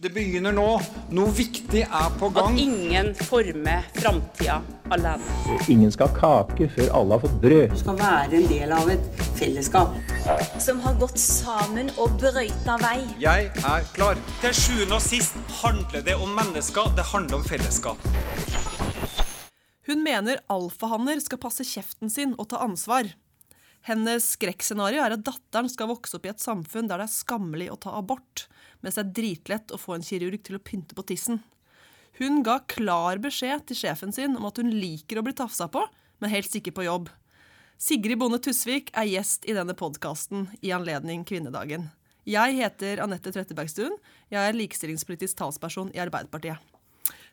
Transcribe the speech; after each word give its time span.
Det 0.00 0.08
begynner 0.14 0.54
nå. 0.56 0.64
Noe 1.12 1.32
viktig 1.36 1.82
er 1.84 2.12
på 2.16 2.30
gang. 2.32 2.54
At 2.54 2.60
ingen 2.62 3.10
former 3.18 3.82
framtida 3.98 4.54
alene. 4.88 5.58
Ingen 5.68 5.92
skal 5.92 6.08
ha 6.08 6.16
kake 6.46 6.70
før 6.72 6.88
alle 6.96 7.18
har 7.18 7.20
fått 7.26 7.34
brød. 7.42 7.74
Du 7.74 7.82
skal 7.82 7.98
være 8.00 8.38
en 8.38 8.48
del 8.48 8.72
av 8.72 8.88
et 8.94 9.20
fellesskap. 9.36 9.92
Som 10.56 10.80
har 10.86 10.96
gått 11.02 11.20
sammen 11.20 11.92
og 12.00 12.16
brøyta 12.16 12.78
vei. 12.80 12.96
Jeg 13.20 13.52
er 13.60 13.84
klar. 13.92 14.16
Til 14.40 14.56
sjuende 14.56 14.96
og 14.96 15.04
sist 15.04 15.36
handler 15.60 16.08
det 16.08 16.16
om 16.16 16.32
mennesker. 16.32 16.94
Det 16.96 17.04
handler 17.12 17.42
om 17.42 17.44
fellesskap. 17.44 18.10
Hun 19.84 20.00
mener 20.06 20.40
alfahanner 20.48 21.20
skal 21.20 21.44
passe 21.44 21.68
kjeften 21.74 22.08
sin 22.08 22.32
og 22.38 22.48
ta 22.54 22.64
ansvar. 22.64 23.12
Hennes 23.88 24.26
skrekkscenario 24.34 25.00
er 25.02 25.14
at 25.16 25.24
datteren 25.24 25.70
skal 25.72 25.88
vokse 25.88 26.18
opp 26.18 26.26
i 26.28 26.32
et 26.32 26.42
samfunn 26.42 26.88
der 26.90 27.00
det 27.00 27.06
er 27.08 27.14
skammelig 27.14 27.70
å 27.72 27.78
ta 27.80 27.94
abort, 27.96 28.44
mens 28.84 28.98
det 28.98 29.04
er 29.06 29.14
dritlett 29.16 29.72
å 29.72 29.80
få 29.80 29.96
en 29.96 30.04
kirurg 30.04 30.42
til 30.44 30.58
å 30.58 30.62
pynte 30.64 30.96
på 30.96 31.06
tissen. 31.08 31.40
Hun 32.20 32.42
ga 32.44 32.58
klar 32.68 33.20
beskjed 33.22 33.64
til 33.68 33.78
sjefen 33.80 34.12
sin 34.12 34.36
om 34.36 34.44
at 34.48 34.60
hun 34.60 34.72
liker 34.74 35.20
å 35.20 35.24
bli 35.24 35.32
tafsa 35.36 35.70
på, 35.72 35.86
men 36.20 36.32
helst 36.32 36.56
ikke 36.58 36.74
på 36.76 36.84
jobb. 36.84 37.08
Sigrid 37.80 38.20
Bonde 38.20 38.36
Tusvik 38.44 38.90
er 38.92 39.08
gjest 39.08 39.48
i 39.48 39.56
denne 39.56 39.72
podkasten 39.72 40.50
i 40.60 40.74
anledning 40.76 41.24
kvinnedagen. 41.24 41.88
Jeg 42.28 42.58
heter 42.58 43.00
Anette 43.00 43.32
Trettebergstuen. 43.32 43.94
Jeg 44.28 44.50
er 44.50 44.58
likestillingspolitisk 44.58 45.38
talsperson 45.40 45.88
i 45.96 46.02
Arbeiderpartiet. 46.04 46.60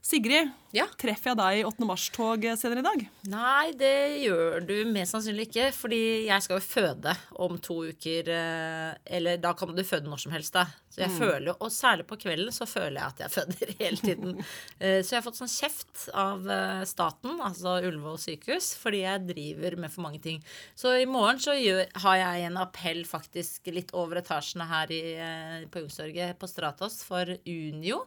Sigrid, 0.07 0.51
Ja. 0.71 0.85
treffer 0.99 1.31
jeg 1.33 1.37
deg 1.39 1.57
i 1.59 1.63
8. 1.67 1.83
mars-tog 1.87 2.43
senere 2.55 2.79
i 2.79 2.85
dag? 2.85 3.01
Nei, 3.27 3.71
det 3.75 4.21
gjør 4.23 4.61
du 4.67 4.75
mest 4.93 5.11
sannsynlig 5.11 5.47
ikke, 5.49 5.65
fordi 5.75 5.99
jeg 6.29 6.43
skal 6.45 6.59
jo 6.61 6.63
føde 6.63 7.15
om 7.43 7.57
to 7.59 7.75
uker. 7.89 8.29
eh, 8.31 8.93
Eller 9.17 9.35
da 9.43 9.51
kan 9.57 9.73
du 9.75 9.81
føde 9.83 10.07
når 10.07 10.21
som 10.23 10.31
helst, 10.31 10.53
da. 10.53 10.63
Så 10.89 11.01
jeg 11.03 11.11
føler 11.11 11.47
jo, 11.51 11.55
Og 11.59 11.71
særlig 11.71 12.05
på 12.07 12.15
kvelden 12.21 12.53
så 12.55 12.65
føler 12.65 13.01
jeg 13.01 13.03
at 13.03 13.19
jeg 13.25 13.33
føder 13.37 13.73
hele 13.81 13.97
tiden. 13.97 14.37
Eh, 14.79 15.01
Så 15.03 15.09
jeg 15.11 15.19
har 15.21 15.27
fått 15.27 15.41
sånn 15.41 15.51
kjeft 15.51 16.07
av 16.13 16.47
eh, 16.47 16.85
staten, 16.85 17.41
altså 17.43 17.75
Ullevål 17.83 18.17
sykehus, 18.17 18.77
fordi 18.79 19.01
jeg 19.03 19.27
driver 19.27 19.75
med 19.77 19.91
for 19.91 20.01
mange 20.07 20.21
ting. 20.23 20.39
Så 20.75 20.95
i 21.01 21.05
morgen 21.05 21.39
så 21.43 21.51
gjør, 21.59 21.83
har 22.05 22.15
jeg 22.21 22.47
en 22.47 22.57
appell 22.63 23.03
faktisk 23.03 23.67
litt 23.75 23.91
over 23.93 24.21
etasjene 24.23 24.67
her 24.71 24.87
i, 24.95 25.03
eh, 25.19 25.65
på 25.67 25.83
Youngstorget 25.83 26.39
på 26.39 26.47
Stratos 26.47 27.03
for 27.03 27.25
Unio 27.45 28.05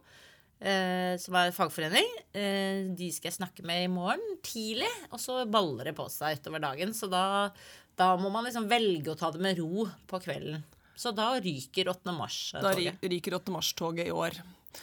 eh, 0.61 1.15
som 1.21 1.37
er 1.41 1.55
fagforening. 1.57 2.09
Eh, 2.37 2.91
de 2.97 3.11
skal 3.15 3.31
jeg 3.31 3.39
snakke 3.41 3.65
med 3.67 3.85
i 3.85 3.91
morgen 3.93 4.39
tidlig, 4.47 4.91
og 5.11 5.21
så 5.23 5.41
baller 5.51 5.91
det 5.91 5.97
på 5.99 6.07
seg 6.13 6.41
utover 6.41 6.63
dagen. 6.63 6.95
Så 6.97 7.11
da, 7.11 7.51
da 7.99 8.13
må 8.21 8.33
man 8.33 8.47
liksom 8.47 8.69
velge 8.71 9.13
å 9.13 9.19
ta 9.19 9.33
det 9.35 9.43
med 9.43 9.59
ro 9.61 9.89
på 10.11 10.23
kvelden. 10.23 10.63
Så 11.01 11.15
da 11.17 11.33
ryker 11.41 11.89
8. 11.89 12.13
Mars-toget. 12.13 13.01
Da 13.01 13.09
ryker 13.09 13.39
8. 13.39 13.53
mars-toget 13.55 14.11
i 14.11 14.13
år. 14.13 14.37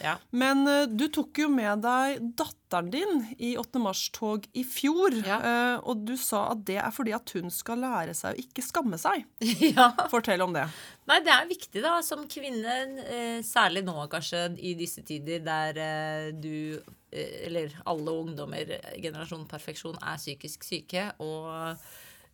Ja. 0.03 0.17
Men 0.29 0.67
eh, 0.67 0.85
du 0.89 1.07
tok 1.13 1.39
jo 1.41 1.47
med 1.51 1.81
deg 1.85 2.21
datteren 2.37 2.89
din 2.91 3.21
i 3.39 3.53
8. 3.59 3.79
mars-tog 3.81 4.47
i 4.57 4.63
fjor. 4.67 5.15
Ja. 5.25 5.39
eh, 5.39 5.75
og 5.81 6.03
du 6.07 6.15
sa 6.19 6.47
at 6.53 6.65
det 6.67 6.77
er 6.81 6.93
fordi 6.93 7.15
at 7.17 7.33
hun 7.37 7.51
skal 7.53 7.81
lære 7.83 8.15
seg 8.17 8.35
å 8.35 8.43
ikke 8.43 8.65
skamme 8.65 8.99
seg. 9.01 9.25
ja. 9.77 9.89
Fortell 10.11 10.43
om 10.45 10.55
det. 10.55 10.67
Nei, 11.09 11.21
det 11.25 11.33
er 11.33 11.49
viktig 11.49 11.83
da, 11.83 11.97
som 12.05 12.27
kvinne, 12.29 12.77
eh, 13.07 13.39
særlig 13.45 13.85
nå 13.87 13.95
kanskje 14.11 14.49
i 14.59 14.75
disse 14.77 15.05
tider 15.07 15.43
der 15.45 16.33
du, 16.35 16.77
eller 17.11 17.71
alle 17.87 18.17
ungdommer, 18.25 18.75
generasjon 18.99 19.47
perfeksjon, 19.49 19.97
er 20.03 20.19
psykisk 20.19 20.67
syke 20.67 21.09
og 21.23 21.79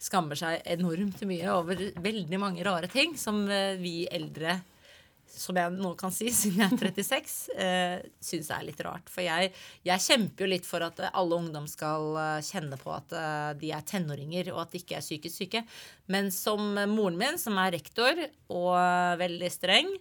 skammer 0.03 0.35
seg 0.35 0.65
enormt 0.67 1.21
mye 1.29 1.47
over 1.53 1.79
veldig 2.03 2.39
mange 2.41 2.65
rare 2.65 2.89
ting 2.91 3.13
som 3.19 3.45
vi 3.79 4.01
eldre, 4.11 4.57
som 5.33 5.57
jeg 5.57 5.73
nå 5.75 5.93
kan 5.99 6.13
si 6.13 6.29
siden 6.35 6.61
jeg 6.61 6.77
er 6.77 6.91
36, 7.01 7.37
eh, 7.57 7.95
syns 8.23 8.51
er 8.53 8.65
litt 8.67 8.81
rart. 8.85 9.11
For 9.11 9.25
jeg, 9.25 9.53
jeg 9.85 10.05
kjemper 10.07 10.45
jo 10.45 10.51
litt 10.53 10.67
for 10.67 10.85
at 10.85 11.01
alle 11.09 11.39
ungdom 11.39 11.67
skal 11.69 12.17
eh, 12.21 12.41
kjenne 12.45 12.79
på 12.81 12.93
at 12.95 13.15
eh, 13.17 13.53
de 13.61 13.71
er 13.75 13.87
tenåringer, 13.89 14.53
og 14.55 14.65
at 14.65 14.75
de 14.75 14.83
ikke 14.83 14.99
er 14.99 15.05
psykisk 15.05 15.43
syke. 15.43 15.63
Men 16.13 16.31
som 16.33 16.73
moren 16.91 17.19
min, 17.19 17.39
som 17.41 17.57
er 17.61 17.73
rektor 17.77 18.13
og 18.53 18.69
eh, 18.77 19.15
veldig 19.23 19.53
streng, 19.53 19.97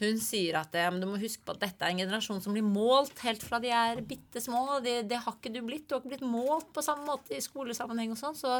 hun 0.00 0.18
sier 0.18 0.56
at 0.58 0.74
eh, 0.74 0.90
du 0.98 1.06
må 1.06 1.20
huske 1.22 1.44
på 1.46 1.54
at 1.54 1.62
dette 1.68 1.86
er 1.86 1.94
en 1.94 2.02
generasjon 2.02 2.42
som 2.42 2.56
blir 2.56 2.66
målt 2.66 3.20
helt 3.24 3.44
fra 3.46 3.60
de 3.62 3.70
er 3.70 4.02
bitte 4.06 4.42
små. 4.42 4.80
Det, 4.84 5.02
det 5.10 5.22
har 5.22 5.38
ikke 5.38 5.52
du 5.54 5.60
blitt. 5.62 5.86
Du 5.86 5.96
har 5.96 6.02
ikke 6.02 6.16
blitt 6.16 6.26
målt 6.26 6.72
på 6.74 6.82
samme 6.84 7.06
måte 7.06 7.36
i 7.36 7.44
skolesammenheng 7.44 8.14
og 8.14 8.20
sånn. 8.20 8.38
Så 8.38 8.58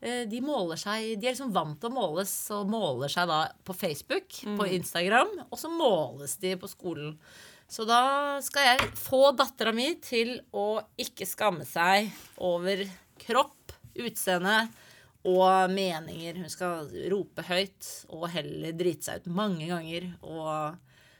de 0.00 0.38
måler 0.44 0.78
seg 0.78 1.16
De 1.18 1.26
er 1.26 1.34
liksom 1.34 1.50
vant 1.50 1.74
til 1.80 1.90
å 1.90 1.96
måles 1.96 2.32
og 2.54 2.68
måler 2.70 3.10
seg 3.10 3.26
da 3.30 3.40
på 3.66 3.74
Facebook, 3.74 4.36
på 4.58 4.66
Instagram, 4.76 5.32
og 5.48 5.58
så 5.58 5.70
måles 5.72 6.36
de 6.38 6.52
på 6.60 6.70
skolen. 6.70 7.16
Så 7.68 7.84
da 7.84 8.38
skal 8.44 8.70
jeg 8.70 8.92
få 8.96 9.32
dattera 9.36 9.74
mi 9.76 9.90
til 10.00 10.38
å 10.56 10.78
ikke 10.96 11.26
skamme 11.28 11.66
seg 11.68 12.08
over 12.40 12.86
kropp, 13.20 13.74
utseende 13.98 14.60
og 15.28 15.74
meninger. 15.74 16.38
Hun 16.40 16.52
skal 16.52 16.88
rope 17.12 17.44
høyt 17.50 17.90
og 18.14 18.28
heller 18.32 18.76
drite 18.78 19.10
seg 19.10 19.20
ut 19.20 19.34
mange 19.36 19.68
ganger 19.68 20.12
og 20.22 20.78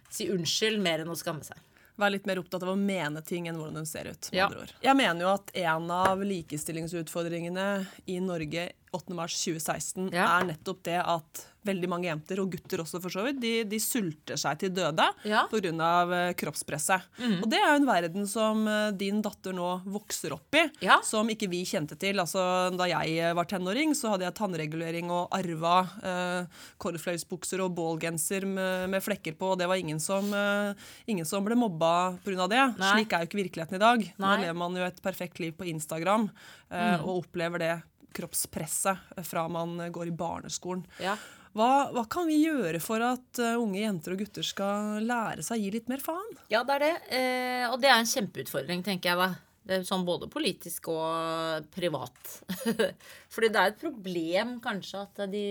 si 0.09 0.31
unnskyld 0.33 0.81
mer 0.81 1.05
enn 1.05 1.13
å 1.13 1.19
skamme 1.19 1.45
seg. 1.45 1.59
Vær 1.99 2.13
litt 2.15 2.29
mer 2.31 2.39
opptatt 2.39 2.63
av 2.63 2.71
å 2.71 2.79
mene 2.79 3.23
ting 3.27 3.49
enn 3.51 3.57
hvordan 3.59 3.81
de 3.81 3.89
ser 3.91 4.07
ut. 4.13 4.29
med 4.31 4.37
Ja. 4.37 4.47
Jeg 4.85 4.95
mener 4.97 5.25
jo 5.25 5.33
at 5.33 5.51
en 5.59 5.89
av 5.91 6.23
likestillingsutfordringene 6.23 7.65
i 8.07 8.21
Norge 8.23 8.69
8. 8.93 9.15
mars 9.15 9.35
2016 9.45 10.11
Ja. 10.13 10.39
er 10.41 10.45
nettopp 10.53 10.83
det 10.85 10.99
at 11.05 11.47
veldig 11.69 11.89
mange 11.91 12.07
jenter, 12.09 12.39
og 12.41 12.53
gutter 12.55 12.81
også 12.81 13.01
for 13.03 13.11
så 13.13 13.23
vidt, 13.27 13.41
de, 13.43 13.51
de 13.69 13.77
sulter 13.83 14.39
seg 14.41 14.57
til 14.63 14.71
døde 14.73 15.05
Ja. 15.29 15.43
pga. 15.51 15.69
eh, 16.17 16.33
kroppspresset. 16.39 17.03
Og 17.43 17.51
det 17.51 17.59
er 17.59 17.75
jo 17.75 17.83
en 17.83 17.87
verden 17.87 18.27
som 18.27 18.63
eh, 18.67 18.91
din 18.97 19.21
datter 19.21 19.53
nå 19.53 19.83
vokser 19.85 20.33
opp 20.33 20.55
i, 20.55 20.63
Ja. 20.81 21.01
som 21.05 21.29
ikke 21.29 21.49
vi 21.51 21.65
kjente 21.69 21.99
til. 21.99 22.17
Altså, 22.19 22.41
da 22.75 22.85
jeg 22.89 23.19
eh, 23.19 23.35
var 23.35 23.45
tenåring, 23.45 23.93
så 23.95 24.15
hadde 24.15 24.25
jeg 24.25 24.35
tannregulering 24.39 25.11
og 25.11 25.29
arva 25.37 25.83
eh, 26.03 26.47
cornflakesbukser 26.81 27.61
og 27.67 27.75
ballgenser 27.77 28.47
med, 28.49 28.89
med 28.95 29.03
flekker 29.05 29.37
på, 29.39 29.53
og 29.53 29.59
det 29.61 29.69
var 29.69 29.77
ingen 29.77 30.01
som, 30.01 30.33
eh, 30.33 30.73
ingen 31.07 31.27
som 31.29 31.45
ble 31.45 31.55
mobba 31.59 32.17
pga. 32.25 32.49
det. 32.49 32.65
Nei. 32.79 32.93
Slik 32.95 33.13
er 33.13 33.27
jo 33.27 33.29
ikke 33.29 33.43
virkeligheten 33.45 33.77
i 33.77 33.83
dag. 33.85 34.09
Nå 34.17 34.35
lever 34.41 34.57
man 34.57 34.75
jo 34.79 34.85
et 34.89 35.03
perfekt 35.05 35.39
liv 35.43 35.53
på 35.59 35.69
Instagram 35.69 36.31
eh, 36.71 36.97
og 37.03 37.25
opplever 37.27 37.59
det 37.59 37.83
kroppspresset 38.17 39.25
fra 39.27 39.49
man 39.53 39.77
går 39.93 40.11
i 40.11 40.15
barneskolen. 40.17 40.87
Ja. 41.03 41.17
Hva, 41.57 41.89
hva 41.95 42.05
kan 42.11 42.29
vi 42.29 42.43
gjøre 42.43 42.81
for 42.83 43.03
at 43.03 43.41
eh, 43.43 43.57
unge 43.59 43.81
jenter 43.81 44.15
og 44.15 44.23
gutter 44.23 44.47
skal 44.47 45.03
lære 45.03 45.43
seg 45.45 45.57
å 45.57 45.63
gi 45.63 45.75
litt 45.75 45.91
mer 45.91 46.03
faen? 46.05 46.37
Ja, 46.53 46.63
det 46.67 46.77
er 46.77 46.85
det. 46.85 46.95
Eh, 47.19 47.65
og 47.71 47.81
det 47.83 47.91
er 47.91 47.99
en 47.99 48.11
kjempeutfordring, 48.11 48.85
tenker 48.87 49.13
jeg 49.13 49.21
da. 49.21 49.29
Det 49.69 49.83
sånn 49.85 50.07
både 50.07 50.31
politisk 50.33 50.89
og 50.93 51.67
privat. 51.75 52.39
Fordi 53.35 53.51
det 53.53 53.61
er 53.61 53.73
et 53.73 53.81
problem 53.81 54.57
kanskje 54.65 55.03
at 55.05 55.25
de 55.33 55.49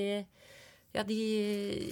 ja, 0.96 1.04
de, 1.06 1.18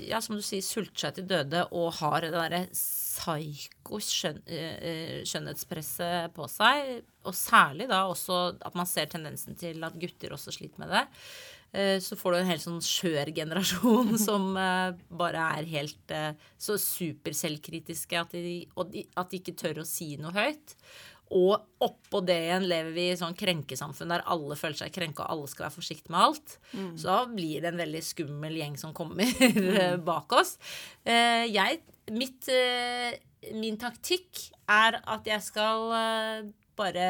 ja, 0.09 0.21
som 0.23 0.37
du 0.37 0.41
sier, 0.41 0.63
sulter 0.65 1.05
seg 1.05 1.17
til 1.17 1.27
døde 1.29 1.65
og 1.75 1.91
har 1.99 2.23
det 2.23 2.31
derre 2.33 2.61
psyko 2.71 3.99
skjønn, 4.01 4.39
eh, 4.47 5.19
skjønnhetspresset 5.27 6.33
på 6.33 6.47
seg. 6.49 7.03
Og 7.25 7.35
særlig 7.35 7.89
da 7.91 8.05
også 8.09 8.39
at 8.65 8.77
man 8.77 8.89
ser 8.89 9.09
tendensen 9.11 9.57
til 9.59 9.83
at 9.85 9.97
gutter 9.99 10.35
også 10.37 10.53
sliter 10.55 10.81
med 10.81 10.93
det. 10.93 11.05
Eh, 11.75 11.99
Så 11.99 12.15
får 12.15 12.31
du 12.31 12.37
en 12.39 12.51
helt 12.51 12.63
sånn 12.63 12.83
skjør 12.83 13.33
generasjon 13.35 14.15
som 14.27 14.53
eh, 14.59 14.93
bare 15.09 15.49
er 15.59 15.73
helt 15.73 16.13
eh, 16.13 16.31
så 16.57 16.77
superselvkritiske 16.81 18.21
at 18.21 18.37
de, 18.37 18.61
at 18.75 19.31
de 19.31 19.41
ikke 19.41 19.57
tør 19.59 19.83
å 19.83 19.89
si 19.89 20.15
noe 20.21 20.33
høyt. 20.35 20.77
Og 21.35 21.57
oppå 21.81 22.19
det 22.21 22.37
igjen 22.45 22.67
lever 22.69 22.91
vi 22.93 23.07
i 23.09 23.17
sånn 23.17 23.35
krenkesamfunn 23.35 24.11
der 24.13 24.23
alle 24.29 24.55
føler 24.59 24.77
seg 24.77 24.93
krenka, 24.93 25.25
og 25.25 25.33
alle 25.33 25.49
skal 25.49 25.65
være 25.65 25.73
forsiktige 25.73 26.13
med 26.13 26.21
alt. 26.21 26.53
Så 27.01 27.07
da 27.09 27.15
blir 27.31 27.63
det 27.63 27.71
en 27.71 27.81
veldig 27.81 28.01
skummel 28.05 28.59
gjeng 28.59 28.75
som 28.77 28.93
kommer 28.95 29.25
mm. 29.41 30.05
bak 30.05 30.35
oss. 30.37 30.53
Jeg, 31.01 31.81
mitt, 32.13 32.45
min 33.57 33.81
taktikk 33.81 34.43
er 34.69 34.99
at 35.01 35.25
jeg 35.25 35.41
skal 35.47 36.53
bare 36.77 37.07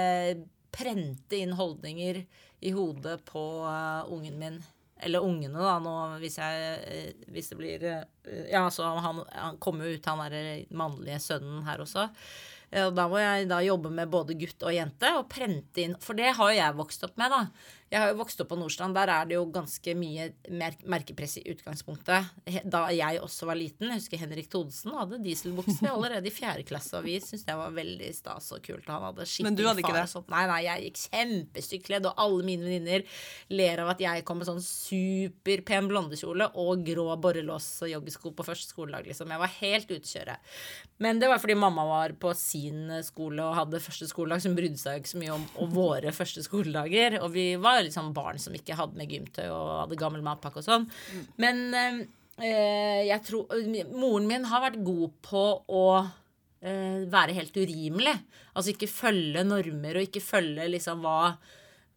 prente 0.75 1.37
inn 1.39 1.53
holdninger 1.55 2.23
i 2.65 2.71
hodet 2.75 3.19
på 3.27 3.43
eh, 3.69 4.13
ungen 4.13 4.39
min. 4.39 4.57
Eller 5.03 5.23
ungene, 5.27 5.59
da, 5.59 5.75
nå 5.83 5.93
hvis, 6.21 6.37
jeg, 6.39 6.75
eh, 6.87 7.31
hvis 7.35 7.49
det 7.51 7.57
blir 7.59 7.83
eh, 7.89 8.03
Ja, 8.51 8.69
så 8.71 8.87
han, 8.95 9.23
han 9.35 9.57
kommer 9.61 9.87
jo 9.87 9.97
ut, 9.97 10.07
han 10.07 10.23
derre 10.23 10.61
mannlige 10.71 11.19
sønnen 11.23 11.65
her 11.67 11.83
også. 11.83 12.07
Og 12.75 12.95
da 12.97 13.05
må 13.07 13.19
jeg 13.21 13.45
da 13.47 13.59
jobbe 13.63 13.91
med 13.93 14.09
både 14.11 14.35
gutt 14.39 14.63
og 14.65 14.73
jente 14.73 15.11
og 15.15 15.27
prente 15.31 15.83
inn 15.83 15.93
For 16.01 16.17
det 16.17 16.31
har 16.35 16.49
jo 16.49 16.57
jeg 16.57 16.75
vokst 16.75 17.05
opp 17.07 17.13
med, 17.21 17.31
da. 17.31 17.43
Jeg 17.93 18.01
har 18.01 18.09
jo 18.09 18.17
vokst 18.17 18.39
opp 18.41 18.49
på 18.49 18.57
Nordstrand. 18.57 18.95
Der 18.97 19.11
er 19.13 19.27
det 19.29 19.35
jo 19.37 19.43
ganske 19.53 19.93
mye 19.95 20.31
mer 20.49 20.73
merkepress 20.89 21.37
i 21.37 21.43
utgangspunktet. 21.53 22.31
Da 22.65 22.81
jeg 22.91 23.19
også 23.21 23.45
var 23.45 23.59
liten, 23.59 23.91
jeg 23.91 24.01
husker 24.01 24.21
Henrik 24.23 24.49
Thodesen 24.49 24.95
hadde 24.97 25.19
dieselbukse 25.21 25.85
allerede 25.91 26.25
i 26.25 26.33
fjerde 26.33 26.65
klasse, 26.65 26.95
og 26.97 27.05
vi 27.05 27.19
syntes 27.21 27.45
det 27.45 27.57
var 27.59 27.75
veldig 27.75 28.09
stas 28.17 28.49
og 28.57 28.63
kult. 28.65 28.89
Han 28.89 29.05
hadde 29.05 29.27
skikkelig 29.29 29.47
Men 29.51 29.59
du 29.59 29.63
hadde 29.69 29.83
ikke 29.83 29.93
det? 29.95 30.05
Sånn. 30.09 30.25
Nei, 30.33 30.41
nei, 30.49 30.57
jeg 30.65 30.87
gikk 30.87 31.01
kjempestygt 31.03 31.85
kledd, 31.85 32.09
og 32.09 32.23
alle 32.25 32.47
mine 32.47 32.65
venninner 32.65 33.05
ler 33.53 33.83
av 33.85 33.93
at 33.93 34.01
jeg 34.01 34.25
kom 34.25 34.41
med 34.41 34.49
sånn 34.49 34.63
superpen 34.65 35.91
blondekjole 35.91 36.49
og 36.65 36.83
grå 36.89 37.07
borrelås 37.21 37.69
og 37.85 37.93
joggesko 37.93 38.33
på 38.33 38.47
første 38.49 38.73
skoledag, 38.73 39.05
liksom. 39.11 39.29
Jeg 39.29 39.43
var 39.45 39.55
helt 39.59 39.93
ute 39.93 40.01
å 40.01 40.13
kjøre. 40.15 40.39
Men 41.05 41.21
det 41.21 41.29
var 41.29 41.43
fordi 41.43 41.59
mamma 41.59 41.85
var 41.85 42.17
på 42.17 42.33
sin 42.39 42.89
skole 43.05 43.45
og 43.45 43.59
hadde 43.61 43.83
første 43.83 44.09
skoledag, 44.09 44.41
som 44.41 44.57
brydde 44.57 44.81
seg 44.81 45.03
ikke 45.03 45.13
så 45.13 45.21
mye 45.21 45.37
om 45.37 45.71
våre 45.75 46.13
første 46.15 46.41
skoledager. 46.45 47.21
Og 47.21 47.29
vi 47.35 47.47
var 47.61 47.74
liksom 47.83 48.13
barn 48.15 48.39
som 48.41 48.55
ikke 48.55 48.77
hadde 48.79 48.99
med 48.99 49.11
gymtøy 49.11 49.47
og 49.49 49.71
hadde 49.81 49.99
gammel 49.99 50.23
matpakke 50.25 50.61
og 50.61 50.67
sånn. 50.67 50.87
Men 51.41 51.65
eh, 51.75 51.99
eh, 52.39 53.01
jeg 53.09 53.25
tror 53.27 53.51
Moren 53.91 54.29
min 54.29 54.47
har 54.51 54.63
vært 54.69 54.79
god 54.85 55.19
på 55.25 55.43
å 55.67 55.85
eh, 55.99 57.03
være 57.11 57.35
helt 57.37 57.59
urimelig. 57.59 58.15
Altså 58.55 58.73
ikke 58.73 58.91
følge 58.91 59.45
normer 59.47 59.99
og 59.99 60.07
ikke 60.09 60.23
følge 60.23 60.71
liksom 60.77 61.03
hva 61.05 61.35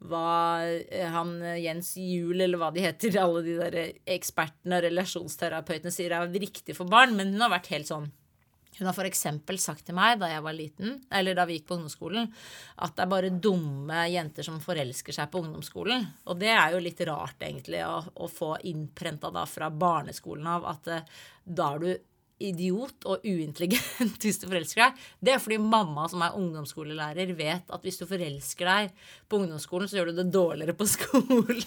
hva 0.06 0.62
eh, 0.62 1.08
han 1.10 1.32
eh, 1.42 1.58
Jens 1.64 1.96
Juel, 1.98 2.44
eller 2.44 2.60
hva 2.60 2.70
de 2.74 2.84
heter, 2.84 3.16
alle 3.18 3.42
de 3.42 3.56
der 3.58 3.78
ekspertene 4.14 4.78
og 4.78 4.84
relasjonsterapeutene 4.86 5.90
sier 5.94 6.14
er 6.14 6.30
riktig 6.38 6.76
for 6.76 6.90
barn, 6.90 7.16
men 7.18 7.32
hun 7.34 7.42
har 7.42 7.50
vært 7.56 7.72
helt 7.74 7.90
sånn 7.90 8.06
hun 8.78 8.86
har 8.86 8.94
f.eks. 8.94 9.24
sagt 9.58 9.86
til 9.88 9.96
meg 9.98 10.20
da 10.20 10.28
jeg 10.30 10.42
var 10.44 10.54
liten, 10.54 10.98
eller 11.10 11.34
da 11.34 11.46
vi 11.48 11.56
gikk 11.58 11.66
på 11.70 11.78
ungdomsskolen, 11.78 12.28
at 12.84 12.94
det 12.94 13.04
er 13.04 13.10
bare 13.10 13.32
dumme 13.48 14.04
jenter 14.12 14.46
som 14.46 14.60
forelsker 14.62 15.16
seg 15.16 15.32
på 15.32 15.42
ungdomsskolen. 15.42 16.06
Og 16.30 16.38
det 16.38 16.52
er 16.54 16.76
jo 16.76 16.82
litt 16.84 17.02
rart, 17.08 17.42
egentlig, 17.42 17.82
å, 17.86 17.98
å 18.14 18.30
få 18.30 18.54
innprenta 18.70 19.32
da 19.34 19.46
fra 19.50 19.70
barneskolen 19.70 20.46
av 20.54 20.68
at 20.76 20.92
eh, 20.94 21.18
da 21.48 21.72
er 21.74 21.82
du 21.82 21.90
idiot 22.40 23.04
og 23.10 23.24
uintelligent 23.26 24.18
hvis 24.24 24.38
du 24.42 24.46
forelsker 24.50 24.84
deg. 24.84 25.00
Det 25.24 25.32
er 25.34 25.40
fordi 25.42 25.58
mamma 25.62 26.04
som 26.10 26.22
er 26.22 26.36
ungdomsskolelærer 26.38 27.32
vet 27.38 27.70
at 27.74 27.82
hvis 27.86 27.98
du 28.00 28.04
forelsker 28.08 28.68
deg 28.68 28.92
på 29.28 29.40
ungdomsskolen, 29.42 29.88
så 29.90 29.98
gjør 29.98 30.10
du 30.12 30.20
det 30.20 30.26
dårligere 30.34 30.76
på 30.78 30.86
skolen. 30.94 31.62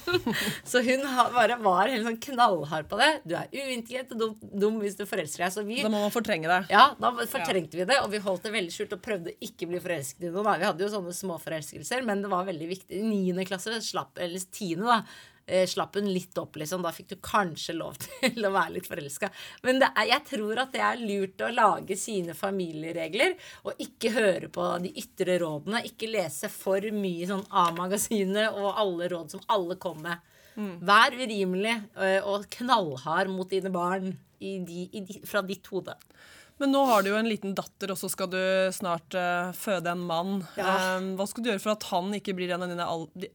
Så 0.65 0.81
hun 0.85 1.05
har- 1.07 1.31
bare 1.35 1.57
var 1.61 1.87
helt 1.91 2.05
sånn 2.07 2.19
knallhard 2.23 2.87
på 2.91 2.97
det. 3.01 3.09
Du 3.27 3.35
er 3.37 3.47
uintelligent 3.51 4.11
og 4.15 4.21
dum, 4.23 4.35
dum 4.63 4.79
hvis 4.83 4.97
du 4.99 5.05
forelsker 5.09 5.45
deg. 5.45 5.53
Så 5.55 5.65
vi 5.67 5.81
Da 5.83 5.91
må 5.91 6.01
man 6.05 6.13
fortrenge 6.13 6.47
det. 6.51 6.61
ja, 6.73 6.87
da 6.99 7.11
fortrengte 7.21 7.77
vi 7.79 7.85
det, 7.87 7.99
og 8.03 8.09
vi 8.13 8.21
holdt 8.23 8.47
det 8.47 8.53
veldig 8.55 8.73
skjult 8.75 8.95
og 8.97 9.03
prøvde 9.05 9.35
ikke 9.43 9.67
å 9.67 9.73
bli 9.73 9.83
forelsket 9.83 10.27
i 10.27 10.31
noen. 10.33 10.49
Vi 10.61 10.67
hadde 10.69 10.85
jo 10.87 10.91
sånne 10.95 11.13
små 11.15 11.37
forelskelser, 11.41 12.05
men 12.07 12.23
det 12.23 12.31
var 12.31 12.47
veldig 12.47 12.67
viktig. 12.71 13.01
I 13.01 13.03
niende 13.05 13.45
klasse, 13.47 13.77
slapp, 13.85 14.17
eller 14.21 14.39
tiende, 14.51 14.87
da, 14.87 15.01
eh, 15.45 15.67
slapp 15.69 15.95
hun 15.99 16.09
litt 16.13 16.37
opp, 16.41 16.57
liksom. 16.61 16.83
Da 16.85 16.93
fikk 16.95 17.11
du 17.11 17.17
kanskje 17.23 17.75
lov 17.77 17.97
til 18.03 18.47
å 18.47 18.53
være 18.53 18.75
litt 18.77 18.89
forelska. 18.89 19.31
Men 19.67 19.81
det 19.81 19.91
er, 19.91 20.09
jeg 20.13 20.27
tror 20.31 20.63
at 20.63 20.73
det 20.75 20.83
er 20.85 21.03
lurt 21.03 21.45
å 21.45 21.51
lage 21.53 21.97
sine 21.99 22.35
familieregler, 22.37 23.37
og 23.65 23.79
ikke 23.83 24.13
høre 24.15 24.51
på 24.53 24.67
de 24.83 24.93
ytre 25.01 25.39
rådene. 25.41 25.83
Ikke 25.89 26.11
lese 26.11 26.51
for 26.51 26.85
mye 26.95 27.29
sånn 27.29 27.45
A-magasinet 27.49 28.57
og 28.57 28.75
alle 28.75 29.11
råd 29.11 29.37
som 29.37 29.47
alle 29.51 29.79
kom 29.81 30.03
med. 30.05 30.27
Vær 30.83 31.15
urimelig 31.15 31.77
eh, 31.95 32.19
og 32.27 32.49
knallhard 32.57 33.31
mot 33.31 33.49
dine 33.49 33.71
barn 33.71 34.11
i 34.41 34.57
de, 34.65 34.87
i 34.91 35.03
de, 35.07 35.21
fra 35.27 35.43
ditt 35.45 35.67
hode. 35.71 35.95
Men 36.61 36.75
nå 36.75 36.83
har 36.85 37.01
du 37.01 37.09
jo 37.09 37.17
en 37.17 37.25
liten 37.25 37.55
datter, 37.57 37.89
og 37.89 37.97
så 37.97 38.05
skal 38.11 38.27
du 38.29 38.37
snart 38.75 39.15
uh, 39.17 39.49
føde 39.57 39.89
en 39.95 40.03
mann. 40.05 40.43
Ja. 40.59 40.97
Um, 40.99 41.17
hva 41.17 41.25
skal 41.25 41.41
du 41.41 41.49
gjøre 41.49 41.63
for 41.63 41.73
at 41.73 41.87
han 41.89 42.13
ikke 42.13 42.35
blir 42.37 42.53
en 42.53 42.61
av, 42.61 42.69
dine 42.69 42.85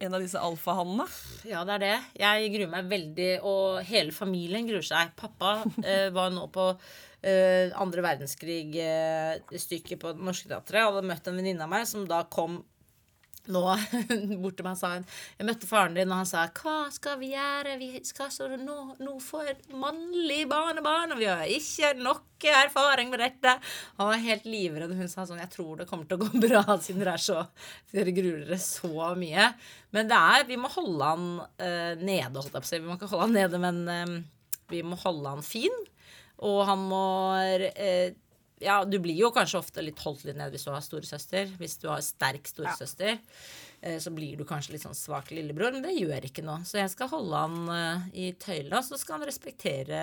en 0.06 0.14
av 0.14 0.23
disse 0.23 0.38
alfahannene? 0.38 1.06
Ja, 1.49 1.64
det 1.67 1.75
er 1.75 1.82
det. 1.82 1.96
Jeg 2.23 2.52
gruer 2.55 2.70
meg 2.76 2.93
veldig, 2.93 3.32
og 3.43 3.82
hele 3.88 4.14
familien 4.14 4.69
gruer 4.70 4.87
seg. 4.87 5.11
Pappa 5.19 5.58
uh, 5.67 6.08
var 6.17 6.31
nå 6.37 6.46
på 6.55 6.69
uh, 6.70 7.67
andre 7.82 8.06
verdenskrig-stykket 8.06 9.99
på 10.05 10.14
Det 10.14 10.22
Norske 10.31 10.46
Teatret. 10.52 10.87
Hadde 10.87 11.11
møtt 11.11 11.26
en 11.26 11.38
venninne 11.43 11.67
av 11.67 11.72
meg 11.75 11.84
som 11.90 12.06
da 12.06 12.22
kom 12.31 12.62
nå 13.52 13.62
bort 14.43 14.56
til 14.58 14.66
meg 14.66 14.75
og 14.75 14.81
sa 14.81 14.93
hun, 14.94 15.06
Jeg 15.38 15.48
møtte 15.48 15.69
faren 15.69 15.96
din, 15.96 16.10
og 16.10 16.22
han 16.22 16.28
sa 16.28 16.46
'Hva 16.48 16.90
skal 16.93 17.19
vi 17.20 17.32
gjøre? 17.32 17.78
Vi 17.81 17.90
skal 18.04 18.31
så 18.31 18.48
nå, 18.48 18.78
nå 19.00 19.16
få 19.22 19.43
et 19.50 19.66
mannlig 19.72 20.46
barnebarn, 20.50 21.12
og 21.12 21.19
vi 21.19 21.31
har 21.31 21.46
ikke 21.46 21.94
noe 22.00 22.20
erfaring 22.66 23.10
med 23.10 23.20
dette.' 23.20 23.58
Han 23.98 24.10
var 24.12 24.22
helt 24.26 24.44
livredd, 24.44 24.94
hun 24.96 25.08
sa 25.08 25.26
sånn 25.26 25.40
'Jeg 25.43 25.50
tror 25.50 25.76
det 25.78 25.88
kommer 25.88 26.06
til 26.06 26.19
å 26.19 26.26
gå 26.26 26.40
bra, 26.46 26.64
siden 26.78 27.02
dere 27.02 27.14
er 27.14 27.22
så 27.22 27.46
Dere 27.93 28.12
gruer 28.12 28.44
dere 28.44 28.58
så 28.58 29.14
mye'. 29.16 29.54
Men 29.93 30.08
det 30.08 30.16
er 30.16 30.44
Vi 30.46 30.56
må 30.56 30.69
holde 30.69 31.04
han 31.04 31.26
uh, 31.40 31.94
nede, 31.96 32.34
holdt 32.34 32.52
jeg 32.52 32.62
på 32.62 32.66
å 32.66 32.72
si. 32.72 32.78
Vi 32.78 32.87
må 32.87 32.96
ikke 32.96 33.10
holde 33.10 33.28
han 33.28 33.38
nede, 33.38 33.58
men 33.58 33.88
uh, 33.88 34.22
vi 34.69 34.82
må 34.82 34.98
holde 35.00 35.37
han 35.37 35.43
fin. 35.43 35.72
Og 36.44 36.66
han 36.69 36.82
må 36.90 37.04
eh, 37.40 38.12
ja, 38.62 38.85
du 38.85 38.99
blir 39.03 39.17
jo 39.19 39.29
kanskje 39.35 39.58
ofte 39.61 39.82
litt 39.85 40.00
holdt 40.00 40.25
litt 40.25 40.38
ned 40.38 40.55
hvis 40.55 40.64
du 40.64 40.70
har 40.73 40.85
storesøster. 40.85 41.50
Hvis 41.61 41.76
du 41.82 41.91
har 41.91 42.00
sterk 42.05 42.49
storesøster, 42.49 43.19
ja. 43.82 43.97
så 44.00 44.12
blir 44.17 44.38
du 44.38 44.47
kanskje 44.49 44.75
litt 44.75 44.87
sånn 44.87 44.97
svak 44.97 45.29
lillebror, 45.35 45.75
men 45.75 45.85
det 45.85 45.97
gjør 45.99 46.29
ikke 46.31 46.44
noe. 46.47 46.64
Så 46.64 46.81
jeg 46.81 46.93
skal 46.94 47.11
holde 47.12 47.43
han 47.43 47.73
eh, 47.75 48.06
i 48.25 48.31
tøyla, 48.41 48.81
så 48.85 48.97
skal 49.00 49.19
han 49.19 49.29
respektere 49.29 50.00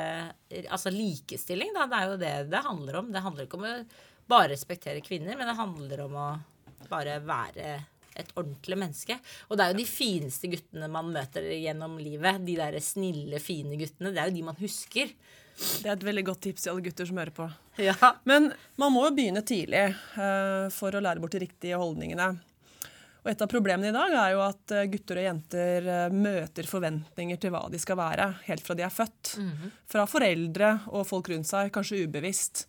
eh, 0.50 0.68
Altså 0.70 0.94
likestilling, 0.94 1.74
da. 1.74 1.88
Det 1.90 2.00
er 2.00 2.12
jo 2.12 2.20
det 2.22 2.34
det 2.54 2.66
handler 2.68 3.00
om. 3.02 3.10
Det 3.14 3.26
handler 3.26 3.50
ikke 3.50 3.62
om 3.62 3.68
å 3.70 3.74
bare 4.30 4.54
respektere 4.54 5.02
kvinner, 5.04 5.36
men 5.40 5.50
det 5.50 5.58
handler 5.58 6.06
om 6.06 6.20
å 6.20 6.30
bare 6.92 7.18
være 7.26 7.74
et 8.20 8.34
ordentlig 8.38 8.78
menneske. 8.78 9.18
Og 9.50 9.58
det 9.58 9.66
er 9.66 9.74
jo 9.74 9.82
de 9.82 9.90
fineste 9.90 10.50
guttene 10.52 10.90
man 10.92 11.10
møter 11.14 11.50
gjennom 11.58 11.98
livet. 11.98 12.44
De 12.46 12.58
der 12.60 12.78
snille, 12.86 13.42
fine 13.42 13.80
guttene. 13.80 14.14
Det 14.14 14.22
er 14.22 14.30
jo 14.30 14.38
de 14.38 14.46
man 14.46 14.60
husker. 14.62 15.10
Det 15.58 15.90
er 15.90 15.94
et 15.96 16.08
veldig 16.08 16.24
godt 16.32 16.42
tips 16.48 16.66
til 16.66 16.74
alle 16.74 16.86
gutter 16.86 17.08
som 17.10 17.20
hører 17.22 17.36
på. 17.36 17.50
Ja. 17.82 17.94
Men 18.30 18.52
man 18.80 18.94
må 18.94 19.06
jo 19.08 19.14
begynne 19.18 19.44
tidlig 19.46 19.86
uh, 20.18 20.70
for 20.74 20.94
å 20.94 21.02
lære 21.04 21.22
bort 21.22 21.36
de 21.36 21.44
riktige 21.46 21.80
holdningene. 21.80 22.34
Og 23.24 23.32
Et 23.32 23.42
av 23.42 23.48
problemene 23.48 23.88
i 23.88 23.96
dag 23.96 24.14
er 24.20 24.34
jo 24.34 24.42
at 24.44 24.72
eh, 24.76 24.88
gutter 24.92 25.22
og 25.22 25.24
jenter 25.24 25.86
eh, 25.88 26.12
møter 26.12 26.68
forventninger 26.68 27.38
til 27.40 27.54
hva 27.54 27.62
de 27.72 27.80
skal 27.80 27.96
være, 27.96 28.26
helt 28.50 28.66
fra 28.66 28.76
de 28.76 28.84
er 28.84 28.92
født. 28.92 29.32
Fra 29.88 30.04
foreldre 30.12 30.74
og 30.92 31.06
folk 31.08 31.32
rundt 31.32 31.48
seg, 31.48 31.72
kanskje 31.72 32.02
ubevisst. 32.04 32.66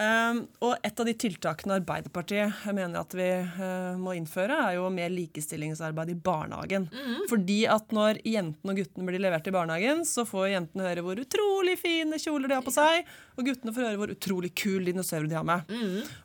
Um, 0.00 0.38
og 0.64 0.78
Et 0.82 1.00
av 1.00 1.06
de 1.06 1.12
tiltakene 1.14 1.76
Arbeiderpartiet 1.76 2.64
mener 2.72 3.02
at 3.02 3.12
vi 3.16 3.26
eh, 3.28 3.98
må 4.00 4.14
innføre, 4.16 4.56
er 4.56 4.76
jo 4.78 4.88
mer 4.92 5.12
likestillingsarbeid 5.12 6.12
i 6.14 6.16
barnehagen. 6.16 6.86
Fordi 7.30 7.58
at 7.70 7.92
når 7.94 8.22
jentene 8.26 8.72
og 8.72 8.80
guttene 8.80 9.08
blir 9.08 9.22
levert 9.22 9.48
i 9.48 9.54
barnehagen, 9.54 10.02
så 10.08 10.24
får 10.28 10.48
jentene 10.54 10.86
høre 10.88 11.04
hvor 11.04 11.20
utrolig 11.22 11.76
fine 11.80 12.18
kjoler 12.20 12.50
de 12.50 12.58
har 12.58 12.64
på 12.66 12.74
seg, 12.74 13.06
og 13.36 13.46
guttene 13.46 13.74
får 13.74 13.86
høre 13.86 14.00
hvor 14.00 14.14
utrolig 14.14 14.52
kul 14.58 14.88
dinosaurer 14.88 15.28
de 15.30 15.38
har 15.38 15.46
med. 15.48 15.70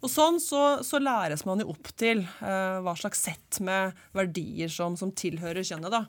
Og 0.01 0.11
sånn 0.11 0.39
så, 0.43 0.63
så 0.87 1.01
læres 1.03 1.45
man 1.47 1.63
jo 1.63 1.69
opp 1.75 1.91
til 1.99 2.23
uh, 2.41 2.79
hva 2.85 2.95
slags 2.99 3.23
sett 3.27 3.61
med 3.63 3.95
verdier 4.17 4.71
som, 4.73 4.97
som 4.99 5.13
tilhører 5.15 5.65
kjønnet. 5.67 5.93
da. 5.93 6.03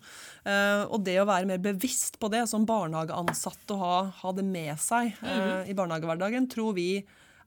Uh, 0.46 0.84
og 0.94 1.02
det 1.06 1.18
å 1.20 1.28
være 1.28 1.48
mer 1.50 1.62
bevisst 1.62 2.18
på 2.22 2.30
det 2.32 2.46
som 2.50 2.66
barnehageansatt 2.68 3.74
og 3.74 3.82
ha, 3.82 3.96
ha 4.22 4.34
det 4.34 4.44
med 4.46 4.74
seg 4.80 5.14
eh, 5.22 5.70
i 5.70 5.74
barnehagehverdagen, 5.76 6.48
tror 6.50 6.74
vi 6.76 6.90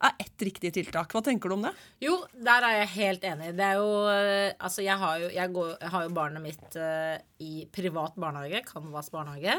er 0.07 0.23
ett 0.23 0.45
riktig 0.47 0.71
tiltak. 0.73 1.13
Hva 1.13 1.21
tenker 1.25 1.51
du 1.51 1.55
om 1.57 1.65
det? 1.67 1.71
Jo, 2.01 2.15
der 2.33 2.65
er 2.65 2.77
jeg 2.81 2.91
helt 2.95 3.25
enig. 3.27 3.51
Det 3.57 3.65
er 3.65 3.79
jo 3.79 3.89
eh, 4.09 4.53
Altså, 4.61 4.83
jeg 4.85 4.97
har 4.97 5.19
jo, 5.21 5.29
jeg 5.33 5.53
går, 5.55 5.69
jeg 5.81 5.93
har 5.93 6.05
jo 6.05 6.13
barnet 6.15 6.43
mitt 6.43 6.77
uh, 6.77 7.17
i 7.41 7.65
privat 7.73 8.17
barnehage, 8.19 8.61
Canvas 8.67 9.09
barnehage. 9.13 9.55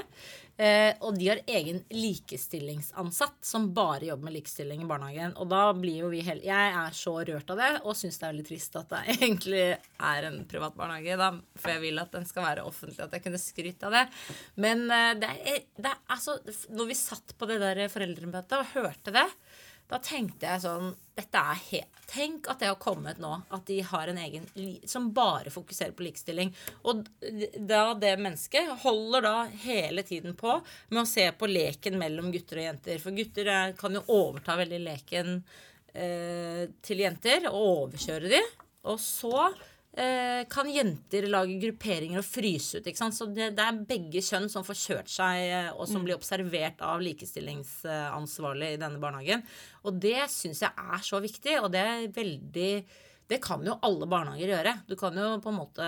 Uh, 0.59 0.93
og 1.07 1.17
de 1.19 1.29
har 1.31 1.41
egen 1.49 1.81
likestillingsansatt 1.91 3.39
som 3.47 3.71
bare 3.75 4.11
jobber 4.11 4.29
med 4.29 4.37
likestilling 4.37 4.85
i 4.85 4.89
barnehagen. 4.89 5.35
Og 5.43 5.49
da 5.51 5.63
blir 5.77 6.05
jo 6.05 6.11
vi 6.13 6.23
helt 6.27 6.45
Jeg 6.47 6.75
er 6.83 6.97
så 6.97 7.17
rørt 7.23 7.51
av 7.55 7.63
det 7.63 7.71
og 7.83 7.97
syns 7.99 8.21
det 8.21 8.27
er 8.27 8.35
veldig 8.35 8.47
trist 8.51 8.79
at 8.79 8.93
det 8.93 9.03
egentlig 9.17 9.65
er 9.73 10.29
en 10.29 10.43
privat 10.51 10.77
barnehage, 10.79 11.19
da, 11.19 11.33
for 11.59 11.75
jeg 11.75 11.85
vil 11.87 12.03
at 12.03 12.15
den 12.15 12.29
skal 12.29 12.47
være 12.47 12.67
offentlig, 12.69 13.01
at 13.03 13.17
jeg 13.17 13.27
kunne 13.27 13.43
skrytt 13.43 13.89
av 13.89 13.99
det. 13.99 14.05
Men 14.63 14.87
uh, 14.91 15.13
det 15.19 15.33
er, 15.33 15.67
det 15.79 15.95
er 15.95 16.01
altså 16.13 16.39
Når 16.75 16.93
vi 16.93 16.99
satt 16.99 17.35
på 17.39 17.49
det 17.51 17.59
der 17.63 17.87
foreldremøtet 17.93 18.59
og 18.61 18.77
hørte 18.77 19.15
det, 19.15 19.27
da 19.93 20.01
tenkte 20.03 20.49
jeg 20.49 20.65
sånn 20.65 20.95
dette 21.13 21.41
er 21.53 21.59
helt, 21.69 21.93
Tenk 22.13 22.49
at 22.53 22.61
det 22.61 22.69
har 22.69 22.77
kommet 22.81 23.21
nå. 23.23 23.31
At 23.57 23.65
de 23.69 23.79
har 23.89 24.11
en 24.11 24.19
egen 24.21 24.45
som 24.89 25.07
bare 25.17 25.53
fokuserer 25.53 25.95
på 25.97 26.05
likestilling. 26.05 26.51
Og 26.89 27.07
da 27.57 27.95
det 27.97 28.19
mennesket 28.21 28.69
holder 28.83 29.25
da 29.25 29.37
hele 29.63 30.05
tiden 30.05 30.37
på 30.37 30.59
med 30.91 31.03
å 31.03 31.09
se 31.09 31.25
på 31.33 31.49
leken 31.49 31.97
mellom 32.01 32.29
gutter 32.35 32.61
og 32.61 32.67
jenter. 32.67 33.01
For 33.01 33.17
gutter 33.17 33.49
kan 33.81 33.97
jo 33.97 34.05
overta 34.13 34.59
veldig 34.61 34.83
leken 34.85 35.39
eh, 35.95 36.67
til 36.85 37.05
jenter 37.05 37.49
og 37.49 37.63
overkjøre 37.63 38.35
de. 38.35 38.43
Og 38.93 39.01
så 39.01 39.49
kan 40.49 40.71
jenter 40.73 41.27
lage 41.29 41.59
grupperinger 41.61 42.23
og 42.23 42.25
fryse 42.25 42.81
ut. 42.81 42.87
Ikke 42.89 43.01
sant? 43.03 43.17
Så 43.17 43.27
det, 43.29 43.51
det 43.59 43.65
er 43.65 43.81
begge 43.89 44.23
kjønn 44.25 44.49
som 44.49 44.65
får 44.65 44.79
kjørt 44.81 45.11
seg, 45.13 45.41
eh, 45.45 45.69
og 45.77 45.85
som 45.91 46.07
blir 46.07 46.17
observert 46.17 46.81
av 46.87 47.03
likestillingsansvarlig 47.05 48.71
i 48.73 48.79
denne 48.81 49.03
barnehagen. 49.03 49.45
Og 49.85 49.99
det 50.01 50.31
syns 50.33 50.63
jeg 50.65 50.73
er 50.73 51.05
så 51.05 51.21
viktig, 51.21 51.59
og 51.61 51.73
det 51.75 51.83
er 51.85 52.07
veldig 52.15 52.73
Det 53.33 53.39
kan 53.41 53.63
jo 53.65 53.79
alle 53.87 54.09
barnehager 54.11 54.51
gjøre. 54.51 54.73
Du 54.89 54.97
kan 54.99 55.17
jo 55.17 55.29
på 55.41 55.53
en 55.53 55.61
måte 55.61 55.87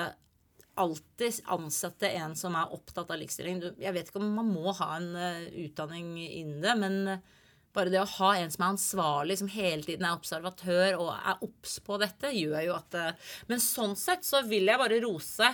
alltid 0.80 1.40
ansette 1.52 2.08
en 2.18 2.34
som 2.38 2.54
er 2.56 2.72
opptatt 2.72 3.10
av 3.10 3.18
likestilling. 3.20 3.58
Du, 3.60 3.66
jeg 3.78 3.92
vet 3.94 4.08
ikke 4.08 4.22
om 4.22 4.30
man 4.38 4.52
må 4.52 4.72
ha 4.78 4.94
en 4.96 5.10
eh, 5.16 5.48
utdanning 5.66 6.16
innen 6.24 6.62
det, 6.64 6.76
men 6.80 6.96
eh, 7.16 7.34
bare 7.74 7.92
det 7.92 8.00
å 8.00 8.10
ha 8.18 8.30
en 8.38 8.52
som 8.52 8.64
er 8.64 8.72
ansvarlig, 8.72 9.38
som 9.40 9.50
hele 9.50 9.82
tiden 9.86 10.06
er 10.06 10.16
observatør 10.16 10.98
og 11.02 11.12
er 11.14 11.44
obs 11.44 11.78
på 11.84 11.98
dette, 12.02 12.32
gjør 12.34 12.66
jo 12.68 12.74
at 12.78 12.98
eh, 13.00 13.30
Men 13.50 13.62
sånn 13.62 13.96
sett 13.98 14.26
så 14.26 14.44
vil 14.46 14.70
jeg 14.70 14.80
bare 14.80 15.00
rose 15.02 15.50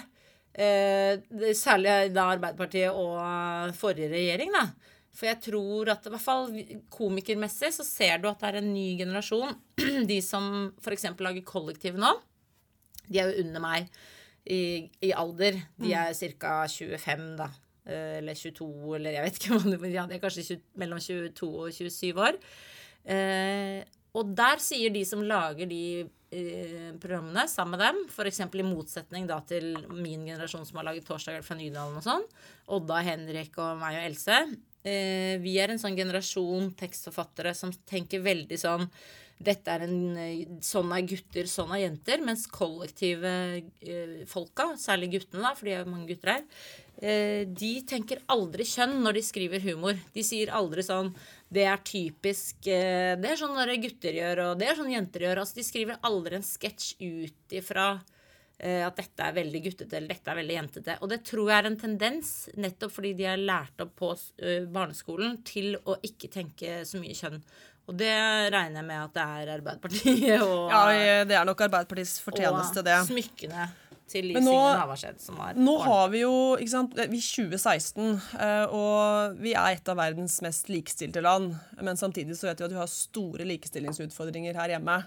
eh, 0.53 1.21
særlig 1.57 2.13
da 2.15 2.31
Arbeiderpartiet 2.35 2.93
og 2.93 3.17
eh, 3.25 3.77
forrige 3.79 4.13
regjering, 4.13 4.53
da. 4.57 4.67
For 5.11 5.27
jeg 5.27 5.41
tror 5.43 5.91
at 5.91 6.07
i 6.07 6.13
hvert 6.13 6.23
fall 6.23 6.53
komikermessig 6.93 7.73
så 7.75 7.85
ser 7.87 8.21
du 8.21 8.29
at 8.31 8.41
det 8.43 8.51
er 8.53 8.61
en 8.61 8.71
ny 8.73 8.87
generasjon. 9.01 9.57
De 10.11 10.21
som 10.23 10.71
f.eks. 10.79 11.09
lager 11.19 11.47
kollektiv 11.47 11.99
nå, 11.99 12.13
de 13.11 13.19
er 13.19 13.33
jo 13.33 13.43
under 13.43 13.63
meg 13.65 13.89
i, 14.47 14.87
i 15.03 15.11
alder. 15.11 15.59
De 15.83 15.91
er 15.99 16.15
ca. 16.39 16.63
25, 16.71 17.27
da. 17.41 17.51
Eh, 17.87 18.19
Eller 18.21 18.37
22, 18.37 18.69
eller 18.97 19.17
jeg 19.17 19.27
vet 19.27 19.41
ikke 19.41 19.57
hva 19.57 19.73
det 19.73 19.93
ja, 19.95 20.07
det 20.09 20.19
er 20.19 20.23
kanskje 20.23 20.47
20, 20.53 20.63
mellom 20.83 21.03
22 21.03 21.51
og 21.51 21.75
27 21.75 22.23
år. 22.27 22.41
Eh, 23.17 23.81
og 24.19 24.33
der 24.37 24.63
sier 24.63 24.93
de 24.93 25.05
som 25.07 25.23
lager 25.23 25.69
de 25.71 25.85
eh, 26.35 26.91
programmene 27.01 27.47
sammen 27.49 27.79
med 27.79 27.85
dem, 27.85 28.01
f.eks. 28.11 28.43
i 28.43 28.67
motsetning 28.67 29.29
da 29.31 29.39
til 29.47 29.73
min 29.95 30.27
generasjon 30.27 30.67
som 30.67 30.81
har 30.81 30.91
laget 30.91 31.07
'Torsdager 31.07 31.47
fra 31.47 31.57
Nydalen' 31.57 32.01
og 32.01 32.05
sånn, 32.05 32.27
Odda, 32.75 33.01
Henrik 33.07 33.57
og 33.63 33.79
meg 33.81 34.01
og 34.01 34.09
Else, 34.11 34.43
vi 34.81 35.59
er 35.61 35.69
en 35.69 35.79
sånn 35.79 35.93
generasjon 35.93 36.71
tekstforfattere 36.73 37.51
som 37.53 37.69
tenker 37.85 38.23
veldig 38.25 38.57
sånn 38.57 38.87
dette 39.41 39.73
er 39.73 39.87
en, 39.87 40.17
eh, 40.21 40.45
Sånn 40.61 40.93
er 40.93 41.07
gutter, 41.09 41.49
sånn 41.49 41.73
er 41.73 41.87
jenter. 41.87 42.21
Mens 42.25 42.47
kollektive 42.51 43.33
eh, 43.81 44.21
folka, 44.29 44.75
særlig 44.77 45.15
guttene, 45.17 45.43
da, 45.47 45.55
for 45.57 45.69
de 45.69 45.77
er 45.79 45.89
mange 45.89 46.11
gutter 46.11 46.35
her, 46.35 46.45
eh, 47.01 47.45
de 47.49 47.73
tenker 47.89 48.21
aldri 48.29 48.67
kjønn 48.69 48.99
når 49.01 49.17
de 49.19 49.25
skriver 49.25 49.65
humor. 49.65 49.99
De 50.15 50.25
sier 50.27 50.53
aldri 50.53 50.85
sånn 50.85 51.15
Det 51.51 51.65
er 51.67 51.81
typisk 51.83 52.63
Det 52.63 53.27
er 53.27 53.37
sånn 53.41 53.57
når 53.57 53.75
gutter 53.83 54.15
gjør, 54.15 54.45
og 54.51 54.59
det 54.61 54.69
er 54.69 54.77
sånn 54.79 54.93
jenter 54.93 55.25
gjør. 55.25 55.41
Altså, 55.43 55.57
de 55.59 55.67
skriver 55.67 55.99
aldri 56.07 56.37
en 56.37 56.47
sketsj 56.47 56.95
ut 57.01 57.57
ifra 57.59 57.93
at 58.61 58.93
dette 58.93 59.25
er 59.25 59.33
veldig 59.33 59.61
guttete 59.65 59.97
eller 59.97 60.13
dette 60.13 60.29
er 60.29 60.37
veldig 60.37 60.57
jentete. 60.59 60.97
Og 61.01 61.09
det 61.09 61.23
tror 61.25 61.49
jeg 61.49 61.63
er 61.63 61.69
en 61.71 61.79
tendens, 61.81 62.33
nettopp 62.61 62.93
fordi 62.93 63.15
de 63.17 63.25
er 63.25 63.41
lært 63.41 63.81
opp 63.81 63.95
på 63.97 64.11
barneskolen 64.69 65.39
til 65.49 65.79
å 65.89 65.97
ikke 66.05 66.29
tenke 66.29 66.83
så 66.85 67.01
mye 67.01 67.17
kjønn. 67.17 67.41
Og 67.91 67.97
det 67.99 68.15
regner 68.55 68.81
jeg 68.81 68.87
med 68.87 68.99
at 69.03 69.15
det 69.17 69.23
er 69.27 69.53
Arbeiderpartiet 69.59 70.43
og, 70.45 70.71
Ja, 70.71 70.83
det 71.27 71.35
er 71.37 71.47
nok 71.49 71.63
Arbeiderpartiets 71.67 72.21
fortjeneste, 72.23 72.85
det. 72.87 72.99
og 73.03 73.09
smykkene 73.11 73.69
til 74.11 74.27
Liv 74.27 74.39
Signe 74.41 74.55
Navarsete 74.79 75.23
som 75.23 75.39
var 75.39 75.59
Nå 75.59 75.75
har 75.85 76.09
vi 76.13 76.23
jo 76.25 76.33
ikke 76.59 76.73
sant, 76.73 76.95
vi 76.99 77.19
er 77.21 77.27
2016, 77.27 78.17
eh, 78.43 78.65
og 78.75 79.37
vi 79.43 79.55
er 79.55 79.77
et 79.77 79.91
av 79.91 79.99
verdens 80.01 80.39
mest 80.43 80.71
likestilte 80.71 81.23
land. 81.23 81.53
Men 81.83 81.99
samtidig 82.01 82.39
så 82.39 82.51
vet 82.51 82.63
vi 82.63 82.69
at 82.69 82.75
vi 82.75 82.81
har 82.81 82.91
store 82.91 83.47
likestillingsutfordringer 83.51 84.59
her 84.59 84.75
hjemme. 84.77 85.01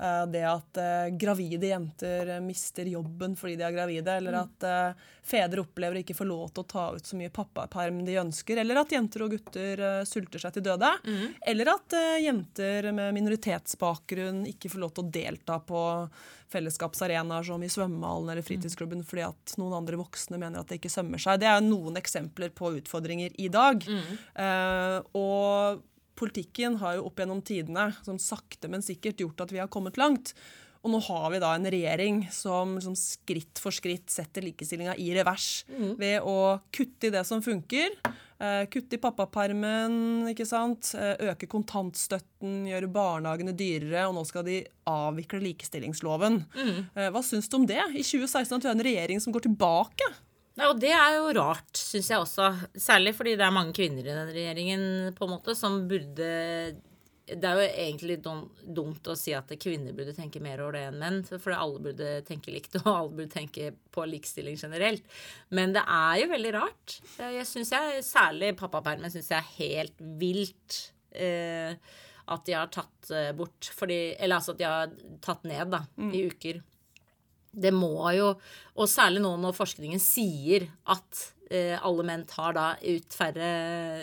Eh, 0.00 0.26
Det 0.32 0.42
at 0.48 0.78
eh, 0.80 1.10
gravide 1.20 1.68
jenter 1.68 2.28
eh, 2.36 2.40
mister 2.40 2.88
jobben 2.88 3.34
fordi 3.36 3.56
de 3.60 3.64
er 3.68 3.74
gravide, 3.76 4.08
eller 4.16 4.32
Mm. 4.32 4.48
at 4.48 4.96
fedre 5.22 5.60
opplever 5.60 6.00
ikke 6.00 6.16
få 6.16 6.24
lov 6.26 6.48
til 6.54 6.64
å 6.64 6.68
ta 6.68 6.84
ut 6.96 7.04
så 7.04 7.16
mye 7.18 7.28
pappaperm 7.30 8.00
de 8.06 8.14
ønsker, 8.16 8.56
eller 8.62 8.80
at 8.80 8.88
jenter 8.94 9.22
og 9.26 9.30
gutter 9.34 9.82
sulter 10.08 10.40
seg 10.40 10.54
til 10.56 10.62
døde, 10.62 10.88
Mm. 11.04 11.34
eller 11.46 11.68
at 11.74 11.96
jenter 12.22 12.92
med 12.92 13.12
minoritetsbakgrunn 13.14 14.46
ikke 14.48 14.70
får 14.72 14.80
lov 14.80 14.94
til 14.94 15.04
å 15.04 15.10
delta 15.12 15.58
på 15.60 15.82
fellesskapsarenaer 16.50 17.44
som 17.46 17.62
i 17.62 17.68
svømmehallen 17.70 18.30
eller 18.32 18.42
fritidsklubben 18.42 19.04
fordi 19.06 19.22
at 19.28 19.54
noen 19.60 19.76
andre 19.82 19.96
voksne 20.00 20.38
mener 20.40 20.60
at 20.60 20.68
det 20.72 20.80
ikke 20.80 20.90
sømmer 20.90 21.20
seg. 21.22 21.38
Det 21.40 21.46
er 21.50 21.60
noen 21.62 21.94
eksempler 22.00 22.50
på 22.56 22.72
utfordringer 22.80 23.30
i 23.38 23.48
dag. 23.48 23.84
Eh, 23.86 24.98
og 25.14 25.82
politikken 26.20 26.78
har 26.82 26.98
jo 26.98 27.06
opp 27.08 27.20
gjennom 27.22 27.40
tidene 27.44 27.90
sånn 28.04 28.20
sakte, 28.22 28.68
men 28.68 28.84
sikkert 28.84 29.22
gjort 29.24 29.46
at 29.46 29.54
vi 29.54 29.62
har 29.62 29.70
kommet 29.72 30.00
langt. 30.00 30.34
Og 30.80 30.94
nå 30.94 31.00
har 31.10 31.26
vi 31.32 31.40
da 31.42 31.50
en 31.52 31.68
regjering 31.68 32.22
som, 32.32 32.78
som 32.80 32.94
skritt 32.96 33.60
for 33.60 33.74
skritt 33.74 34.08
setter 34.12 34.46
likestillinga 34.46 34.94
i 34.96 35.10
revers 35.12 35.66
ved 36.00 36.24
å 36.24 36.56
kutte 36.72 37.10
i 37.10 37.12
det 37.12 37.26
som 37.28 37.42
funker. 37.44 37.98
Eh, 38.40 38.62
kutte 38.72 38.96
i 38.96 39.00
pappapermen, 39.02 40.30
ikke 40.30 40.46
sant? 40.48 40.94
Eh, 40.96 41.12
øke 41.28 41.44
kontantstøtten, 41.52 42.62
gjøre 42.70 42.88
barnehagene 42.94 43.52
dyrere, 43.52 44.06
og 44.08 44.16
nå 44.16 44.24
skal 44.24 44.46
de 44.46 44.62
avvikle 44.88 45.42
likestillingsloven. 45.44 46.40
Eh, 46.96 47.10
hva 47.12 47.20
syns 47.26 47.52
du 47.52 47.58
om 47.60 47.68
det? 47.68 47.82
I 47.92 48.00
2016 48.00 48.56
at 48.56 48.64
vi 48.64 48.70
har 48.70 48.78
en 48.78 48.86
regjering 48.88 49.20
som 49.20 49.36
går 49.36 49.44
tilbake. 49.50 50.08
Ja, 50.58 50.68
og 50.72 50.80
det 50.82 50.90
er 50.92 51.16
jo 51.16 51.30
rart, 51.38 51.72
syns 51.78 52.10
jeg 52.10 52.20
også. 52.20 52.50
Særlig 52.74 53.14
fordi 53.16 53.36
det 53.38 53.46
er 53.46 53.54
mange 53.54 53.74
kvinner 53.76 54.02
i 54.04 54.10
den 54.12 54.32
regjeringen 54.34 54.84
på 55.16 55.26
en 55.26 55.34
måte 55.36 55.54
som 55.56 55.84
burde 55.88 56.30
Det 57.30 57.46
er 57.46 57.60
jo 57.60 57.68
egentlig 57.68 58.16
dumt 58.24 59.06
å 59.06 59.14
si 59.14 59.30
at 59.36 59.52
kvinner 59.62 59.94
burde 59.94 60.16
tenke 60.16 60.42
mer 60.42 60.60
over 60.64 60.74
det 60.74 60.82
enn 60.88 60.98
menn. 60.98 61.20
For 61.30 61.54
alle 61.54 61.78
burde 61.84 62.10
tenke 62.26 62.50
likt, 62.50 62.74
og 62.82 62.90
alle 62.90 63.14
burde 63.14 63.30
tenke 63.30 63.70
på 63.94 64.06
likestilling 64.10 64.58
generelt. 64.58 65.06
Men 65.54 65.76
det 65.76 65.84
er 65.86 66.24
jo 66.24 66.30
veldig 66.34 66.54
rart. 66.58 66.98
Jeg 67.20 67.46
synes 67.46 67.70
jeg, 67.76 68.04
Særlig 68.04 68.56
pappapermen 68.58 69.12
syns 69.14 69.30
jeg 69.30 69.38
er 69.38 69.54
helt 69.60 70.06
vilt. 70.18 70.80
Eh, 71.14 71.78
at 72.30 72.44
de 72.46 72.54
har 72.54 72.68
tatt 72.70 73.10
eh, 73.10 73.32
bort 73.34 73.70
fordi, 73.74 74.14
Eller 74.18 74.36
altså 74.36 74.52
at 74.54 74.58
de 74.60 74.66
har 74.66 74.92
tatt 75.22 75.46
ned 75.48 75.70
da, 75.72 75.84
i 76.14 76.26
uker. 76.30 76.60
Det 77.50 77.72
må 77.74 77.94
jo 78.14 78.32
Og 78.78 78.88
særlig 78.88 79.22
nå 79.24 79.34
når 79.42 79.56
forskningen 79.56 80.00
sier 80.02 80.68
at 80.90 81.24
eh, 81.50 81.74
alle 81.82 82.04
menn 82.06 82.22
tar 82.28 82.54
da 82.56 82.66
ut 82.78 83.16
færre 83.16 83.48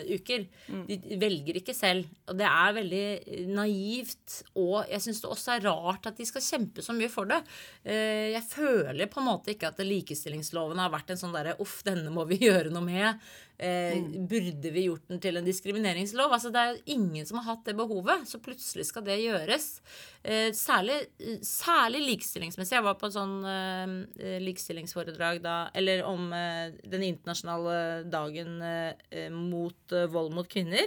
uker. 0.06 0.44
De 0.86 1.18
velger 1.18 1.58
ikke 1.58 1.74
selv. 1.74 2.06
Og 2.28 2.36
det 2.38 2.46
er 2.46 2.76
veldig 2.76 3.02
eh, 3.16 3.48
naivt. 3.50 4.42
Og 4.60 4.84
jeg 4.92 5.02
syns 5.02 5.22
det 5.24 5.32
også 5.32 5.54
er 5.56 5.66
rart 5.66 6.06
at 6.10 6.20
de 6.20 6.28
skal 6.28 6.44
kjempe 6.44 6.84
så 6.84 6.94
mye 6.96 7.10
for 7.10 7.30
det. 7.30 7.40
Eh, 7.88 8.28
jeg 8.36 8.44
føler 8.52 9.10
på 9.10 9.22
en 9.22 9.30
måte 9.30 9.54
ikke 9.54 9.72
at 9.72 9.82
likestillingsloven 9.82 10.78
har 10.84 10.92
vært 10.94 11.14
en 11.14 11.22
sånn 11.24 11.34
derre 11.34 11.56
uff, 11.64 11.80
denne 11.88 12.12
må 12.14 12.28
vi 12.28 12.42
gjøre 12.46 12.70
noe 12.74 12.84
med. 12.84 13.28
Eh, 13.58 13.98
Burde 14.30 14.70
vi 14.70 14.84
gjort 14.86 15.08
den 15.10 15.18
til 15.22 15.38
en 15.38 15.46
diskrimineringslov? 15.46 16.30
Altså 16.30 16.52
Det 16.54 16.62
er 16.62 16.76
ingen 16.94 17.26
som 17.26 17.40
har 17.40 17.48
hatt 17.50 17.64
det 17.66 17.74
behovet, 17.78 18.26
så 18.30 18.38
plutselig 18.42 18.86
skal 18.86 19.02
det 19.06 19.18
gjøres. 19.18 19.66
Eh, 20.22 20.52
særlig, 20.54 21.00
særlig 21.42 22.04
likestillingsmessig. 22.06 22.76
Jeg 22.78 22.86
var 22.86 22.98
på 23.00 23.10
et 23.10 23.16
sånn 23.18 23.36
eh, 23.50 24.38
likestillingsforedrag 24.44 25.42
da, 25.42 25.56
eller 25.74 26.04
om 26.06 26.30
eh, 26.32 26.76
den 26.86 27.08
internasjonale 27.10 28.04
dagen 28.10 28.60
eh, 28.62 29.26
mot 29.34 29.96
eh, 29.96 30.06
vold 30.12 30.36
mot 30.38 30.48
kvinner. 30.50 30.86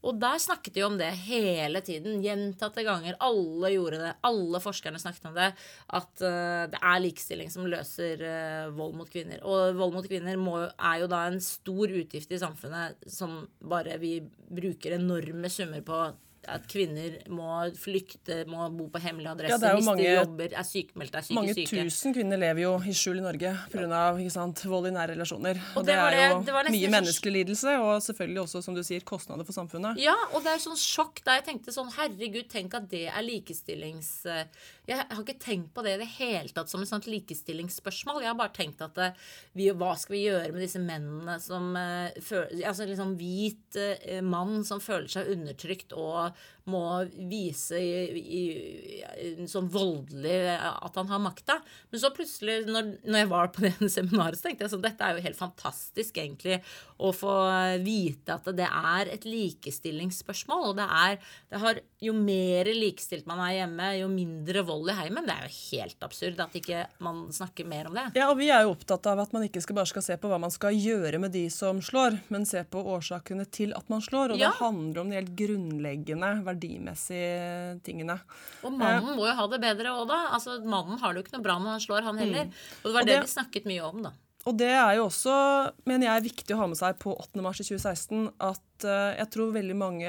Og 0.00 0.16
der 0.20 0.40
snakket 0.40 0.76
de 0.78 0.84
om 0.86 0.96
det 1.00 1.10
hele 1.26 1.82
tiden, 1.84 2.22
gjentatte 2.24 2.84
ganger. 2.86 3.18
Alle 3.20 3.72
gjorde 3.74 4.00
det. 4.00 4.12
Alle 4.24 4.60
forskerne 4.62 5.00
snakket 5.02 5.28
om 5.28 5.36
det. 5.36 5.50
At 5.98 6.24
uh, 6.24 6.64
det 6.72 6.80
er 6.80 7.02
likestilling 7.04 7.52
som 7.52 7.68
løser 7.68 8.24
uh, 8.24 8.72
vold 8.76 8.96
mot 8.96 9.12
kvinner. 9.12 9.42
Og 9.44 9.76
vold 9.76 9.94
mot 9.98 10.08
kvinner 10.08 10.40
må, 10.40 10.56
er 10.72 11.02
jo 11.02 11.10
da 11.10 11.26
en 11.28 11.40
stor 11.44 11.92
utgift 12.00 12.32
i 12.32 12.40
samfunnet 12.40 13.10
som 13.10 13.42
bare 13.60 14.00
vi 14.00 14.16
bruker 14.48 14.96
enorme 14.96 15.52
summer 15.52 15.84
på. 15.84 16.02
At 16.48 16.62
kvinner 16.66 17.18
må 17.28 17.46
flykte, 17.76 18.46
må 18.48 18.64
bo 18.72 18.86
på 18.88 18.98
hemmelig 19.04 19.28
adresse, 19.28 19.50
Ja, 19.52 19.58
det 19.58 19.68
er 19.68 19.74
miste 19.76 19.90
mange- 19.90 20.14
jobber, 20.16 20.54
er 20.56 20.64
sykemeldt, 20.64 21.14
er 21.14 21.34
Mange 21.34 21.52
syke. 21.54 21.76
Mange 21.76 21.90
tusen 21.90 22.14
kvinner 22.14 22.38
lever 22.40 22.62
jo 22.62 22.78
i 22.80 22.92
skjul 22.96 23.18
i 23.18 23.20
Norge 23.20 23.50
pga. 23.70 24.68
vold 24.70 24.86
i 24.88 24.90
nære 24.90 25.10
relasjoner. 25.14 25.60
Og, 25.76 25.76
Og 25.76 25.84
det, 25.84 25.94
det 25.94 25.98
er 25.98 26.30
jo 26.30 26.38
det- 26.38 26.46
det 26.46 26.72
mye 26.72 26.90
menneskelig 26.90 27.32
lidelse, 27.44 27.68
og 27.78 28.00
selvfølgelig 28.02 28.40
også, 28.40 28.62
som 28.62 28.74
du 28.74 28.82
sier, 28.82 29.00
kostnader 29.00 29.44
for 29.44 29.52
samfunnet. 29.52 29.98
Ja, 30.00 30.14
og 30.32 30.42
det 30.42 30.52
er 30.52 30.58
sånn 30.58 30.76
sjokk 30.80 31.22
da 31.24 31.34
jeg 31.38 31.44
tenkte 31.44 31.72
sånn 31.72 31.92
Herregud, 31.92 32.48
tenk 32.48 32.74
at 32.74 32.88
det 32.88 33.08
er 33.08 33.22
likestillings... 33.22 34.24
Jeg 34.90 35.06
har 35.06 35.20
ikke 35.22 35.38
tenkt 35.38 35.70
på 35.74 35.84
det 35.86 35.92
i 35.94 36.00
det 36.00 36.08
hele 36.16 36.50
tatt 36.54 36.70
som 36.70 36.82
et 36.82 36.90
sånt 36.90 37.06
likestillingsspørsmål. 37.06 38.24
Jeg 38.24 38.32
har 38.32 38.38
bare 38.38 38.54
tenkt 38.56 38.80
at 38.82 38.96
eh, 38.98 39.18
vi, 39.54 39.68
hva 39.70 39.92
skal 39.98 40.16
vi 40.16 40.24
gjøre 40.24 40.50
med 40.50 40.64
disse 40.64 40.82
mennene 40.82 41.36
som 41.42 41.76
eh, 41.78 42.10
Altså 42.10 42.88
liksom 42.88 43.14
hvit 43.20 43.78
eh, 43.78 44.18
mann 44.24 44.64
som 44.66 44.82
føler 44.82 45.10
seg 45.12 45.30
undertrykt 45.36 45.94
og 45.94 46.34
må 46.70 46.82
vise 47.30 47.78
i, 47.80 48.18
i, 48.20 48.42
i, 49.24 49.46
sånn 49.50 49.70
voldelig 49.72 50.36
at 50.60 50.98
han 50.98 51.08
har 51.10 51.22
makta. 51.22 51.56
Men 51.90 52.02
så 52.02 52.10
plutselig, 52.14 52.60
når, 52.68 52.92
når 53.06 53.22
jeg 53.22 53.30
var 53.30 53.50
på 53.54 53.64
det 53.64 53.72
seminaret, 53.96 54.38
så 54.38 54.48
tenkte 54.48 54.66
jeg 54.66 54.74
sånn 54.74 54.84
Dette 54.84 55.06
er 55.06 55.16
jo 55.16 55.24
helt 55.24 55.38
fantastisk, 55.38 56.20
egentlig, 56.20 56.60
å 57.00 57.12
få 57.16 57.34
vite 57.82 58.36
at 58.36 58.50
det 58.56 58.66
er 58.66 59.10
et 59.14 59.26
likestillingsspørsmål. 59.26 60.70
Og 60.70 60.78
det 60.78 60.86
er 60.86 61.18
det 61.50 61.62
har, 61.64 61.82
Jo 62.00 62.14
mer 62.16 62.70
likestilt 62.76 63.28
man 63.28 63.42
er 63.44 63.60
hjemme, 63.60 63.90
jo 64.00 64.10
mindre 64.12 64.64
vold 64.68 64.79
i 64.88 64.94
heimen. 64.96 65.26
Det 65.26 65.34
er 65.34 65.48
jo 65.48 65.76
helt 65.76 66.00
absurd 66.06 66.40
at 66.40 66.52
ikke 66.56 66.86
man 67.00 67.26
snakker 67.32 67.66
mer 67.68 67.86
om 67.90 67.94
det. 67.94 68.06
Ja, 68.16 68.30
og 68.30 68.38
Vi 68.38 68.48
er 68.48 68.62
jo 68.62 68.70
opptatt 68.72 69.04
av 69.06 69.18
at 69.20 69.32
man 69.32 69.42
ikke 69.44 69.60
skal 69.60 69.76
bare 69.76 69.86
skal 69.86 70.02
se 70.02 70.16
på 70.16 70.28
hva 70.30 70.38
man 70.40 70.50
skal 70.50 70.72
gjøre 70.72 71.20
med 71.20 71.32
de 71.32 71.44
som 71.50 71.80
slår, 71.84 72.16
men 72.30 72.46
se 72.46 72.62
på 72.64 72.80
årsakene 72.82 73.44
til 73.50 73.74
at 73.76 73.88
man 73.90 74.00
slår. 74.00 74.32
Og 74.32 74.38
Ja. 74.38 74.48
det 74.50 74.56
handler 74.62 75.00
om 75.02 75.10
de 75.10 75.16
helt 75.20 75.36
grunnleggende 75.36 76.44
verdimessige 76.44 77.80
tingene. 77.84 78.20
Og 78.64 78.72
mannen 78.72 79.16
må 79.16 79.26
jo 79.28 79.34
ha 79.36 79.46
det 79.52 79.60
bedre 79.60 79.92
òg, 79.92 80.08
da. 80.08 80.20
Altså, 80.34 80.58
mannen 80.64 80.98
har 80.98 81.12
det 81.12 81.20
jo 81.22 81.26
ikke 81.28 81.36
noe 81.38 81.42
bra 81.46 81.58
når 81.58 81.76
han 81.76 81.80
slår, 81.80 82.02
han 82.08 82.18
heller. 82.18 82.44
Og 82.84 82.90
det 82.90 82.92
var 82.94 83.00
Og 83.00 83.06
det 83.06 83.14
det- 83.16 83.22
vi 83.28 83.34
snakket 83.40 83.64
mye 83.66 83.82
om, 83.84 84.02
da. 84.02 84.12
Og 84.46 84.56
det 84.56 84.70
er 84.72 84.94
jo 84.96 85.04
også, 85.06 85.70
mener 85.84 86.06
jeg, 86.06 86.32
viktig 86.32 86.54
å 86.56 86.60
ha 86.60 86.66
med 86.66 86.76
seg 86.78 86.98
på 86.98 87.12
8. 87.14 87.42
mars 87.42 87.60
i 87.60 87.64
2016 87.64 88.32
at 88.40 88.84
eh, 88.84 89.16
jeg 89.18 89.30
tror 89.30 89.52
veldig 89.52 89.76
mange 89.76 90.08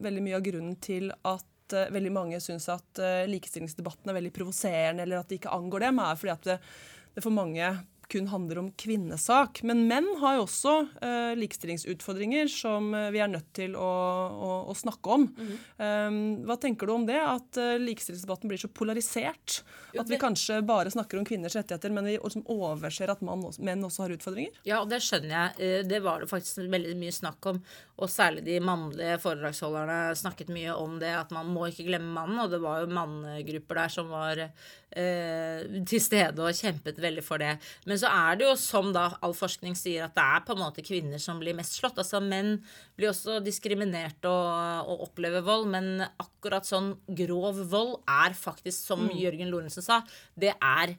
Veldig 0.00 0.22
mye 0.22 0.36
av 0.36 0.42
grunnen 0.42 0.80
til 0.80 1.12
at 1.24 1.44
eh, 1.76 1.90
veldig 1.94 2.12
mange 2.14 2.40
syns 2.42 2.68
at 2.72 3.02
eh, 3.02 3.24
likestillingsdebatten 3.30 4.10
er 4.10 4.18
veldig 4.18 4.32
provoserende, 4.34 5.04
eller 5.04 5.20
at 5.20 5.30
det 5.30 5.40
ikke 5.40 5.54
angår 5.54 5.88
dem, 5.88 6.00
er 6.02 6.20
fordi 6.20 6.34
at 6.34 6.48
det, 6.48 6.58
det 7.16 7.24
for 7.24 7.34
mange 7.34 7.72
kun 8.10 8.28
handler 8.30 8.60
om 8.60 8.70
kvinnesak. 8.80 9.62
Men 9.66 9.84
menn 9.90 10.06
har 10.20 10.38
jo 10.38 10.44
også 10.46 10.74
eh, 11.04 11.32
likestillingsutfordringer 11.40 12.50
som 12.52 12.92
eh, 12.94 13.10
vi 13.14 13.22
er 13.24 13.30
nødt 13.32 13.50
til 13.56 13.76
å, 13.78 13.90
å, 14.30 14.50
å 14.70 14.76
snakke 14.78 15.16
om. 15.18 15.26
Um, 15.78 16.18
hva 16.48 16.56
tenker 16.60 16.88
du 16.88 16.94
om 16.94 17.06
det? 17.08 17.18
At 17.20 17.60
uh, 17.60 17.74
likestillingsdebatten 17.80 18.50
blir 18.50 18.60
så 18.60 18.70
polarisert? 18.72 19.62
At 19.98 20.10
vi 20.10 20.18
kanskje 20.20 20.60
bare 20.66 20.92
snakker 20.92 21.20
om 21.20 21.26
kvinners 21.28 21.56
rettigheter, 21.58 21.92
men 21.94 22.08
vi 22.08 22.16
liksom 22.16 22.46
overser 22.50 23.12
at 23.12 23.22
også, 23.24 23.62
menn 23.64 23.84
også 23.86 24.04
har 24.04 24.14
utfordringer? 24.16 24.60
Ja, 24.66 24.80
og 24.82 24.90
det 24.92 25.02
skjønner 25.04 25.34
jeg. 25.34 25.56
Eh, 25.58 25.80
Det 25.88 26.02
var 26.04 26.22
det 26.22 26.30
faktisk 26.30 26.64
veldig 26.64 26.96
mye 27.00 27.14
snakk 27.14 27.50
om. 27.52 27.60
Og 28.02 28.10
særlig 28.10 28.42
de 28.48 28.58
mannlige 28.64 29.20
foredragsholderne 29.22 29.98
snakket 30.18 30.50
mye 30.54 30.74
om 30.74 30.98
det, 31.02 31.12
at 31.14 31.30
man 31.34 31.52
må 31.54 31.68
ikke 31.70 31.86
glemme 31.86 32.10
mannen. 32.16 32.40
Og 32.42 32.50
det 32.50 32.62
var 32.62 32.82
jo 32.82 32.94
mannegrupper 32.94 33.84
der 33.84 33.94
som 33.94 34.10
var 34.10 34.40
til 34.94 35.98
stede 35.98 36.38
og 36.38 36.54
kjempet 36.54 37.00
veldig 37.02 37.22
for 37.26 37.42
det. 37.42 37.56
Men 37.88 37.98
så 37.98 38.10
er 38.14 38.36
det 38.38 38.46
jo 38.46 38.52
som 38.60 38.92
da 38.94 39.08
all 39.26 39.34
forskning 39.34 39.74
sier, 39.78 40.04
at 40.06 40.14
det 40.14 40.22
er 40.22 40.44
på 40.46 40.54
en 40.54 40.62
måte 40.62 40.84
kvinner 40.86 41.18
som 41.22 41.40
blir 41.40 41.56
mest 41.58 41.80
slått. 41.80 41.98
Altså 41.98 42.20
menn 42.22 42.60
blir 42.94 43.10
også 43.10 43.40
diskriminert 43.42 44.22
og, 44.30 44.92
og 44.92 45.08
opplever 45.08 45.42
vold, 45.42 45.66
men 45.72 46.04
akkurat 46.04 46.68
sånn 46.68 46.92
grov 47.10 47.58
vold 47.72 47.96
er 48.06 48.38
faktisk, 48.38 48.78
som 48.86 49.08
Jørgen 49.10 49.50
Lorentzen 49.50 49.82
sa, 49.82 50.00
det 50.38 50.54
er 50.54 50.94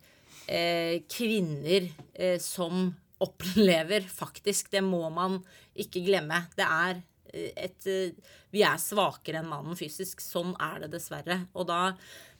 eh, 0.47 1.01
kvinner 1.11 1.89
eh, 2.13 2.37
som 2.43 2.89
opplever 3.23 4.05
faktisk. 4.11 4.71
Det 4.71 4.83
må 4.83 5.07
man 5.13 5.39
ikke 5.75 6.03
glemme. 6.05 6.45
Det 6.57 6.65
er 6.65 7.01
eh, 7.33 7.51
et 7.55 7.89
eh, 7.89 8.33
Vi 8.55 8.63
er 8.63 8.79
svakere 8.79 9.41
enn 9.41 9.51
mannen 9.51 9.77
fysisk. 9.79 10.23
Sånn 10.23 10.53
er 10.61 10.85
det 10.85 10.93
dessverre. 10.95 11.45
Og 11.55 11.67
da 11.71 11.95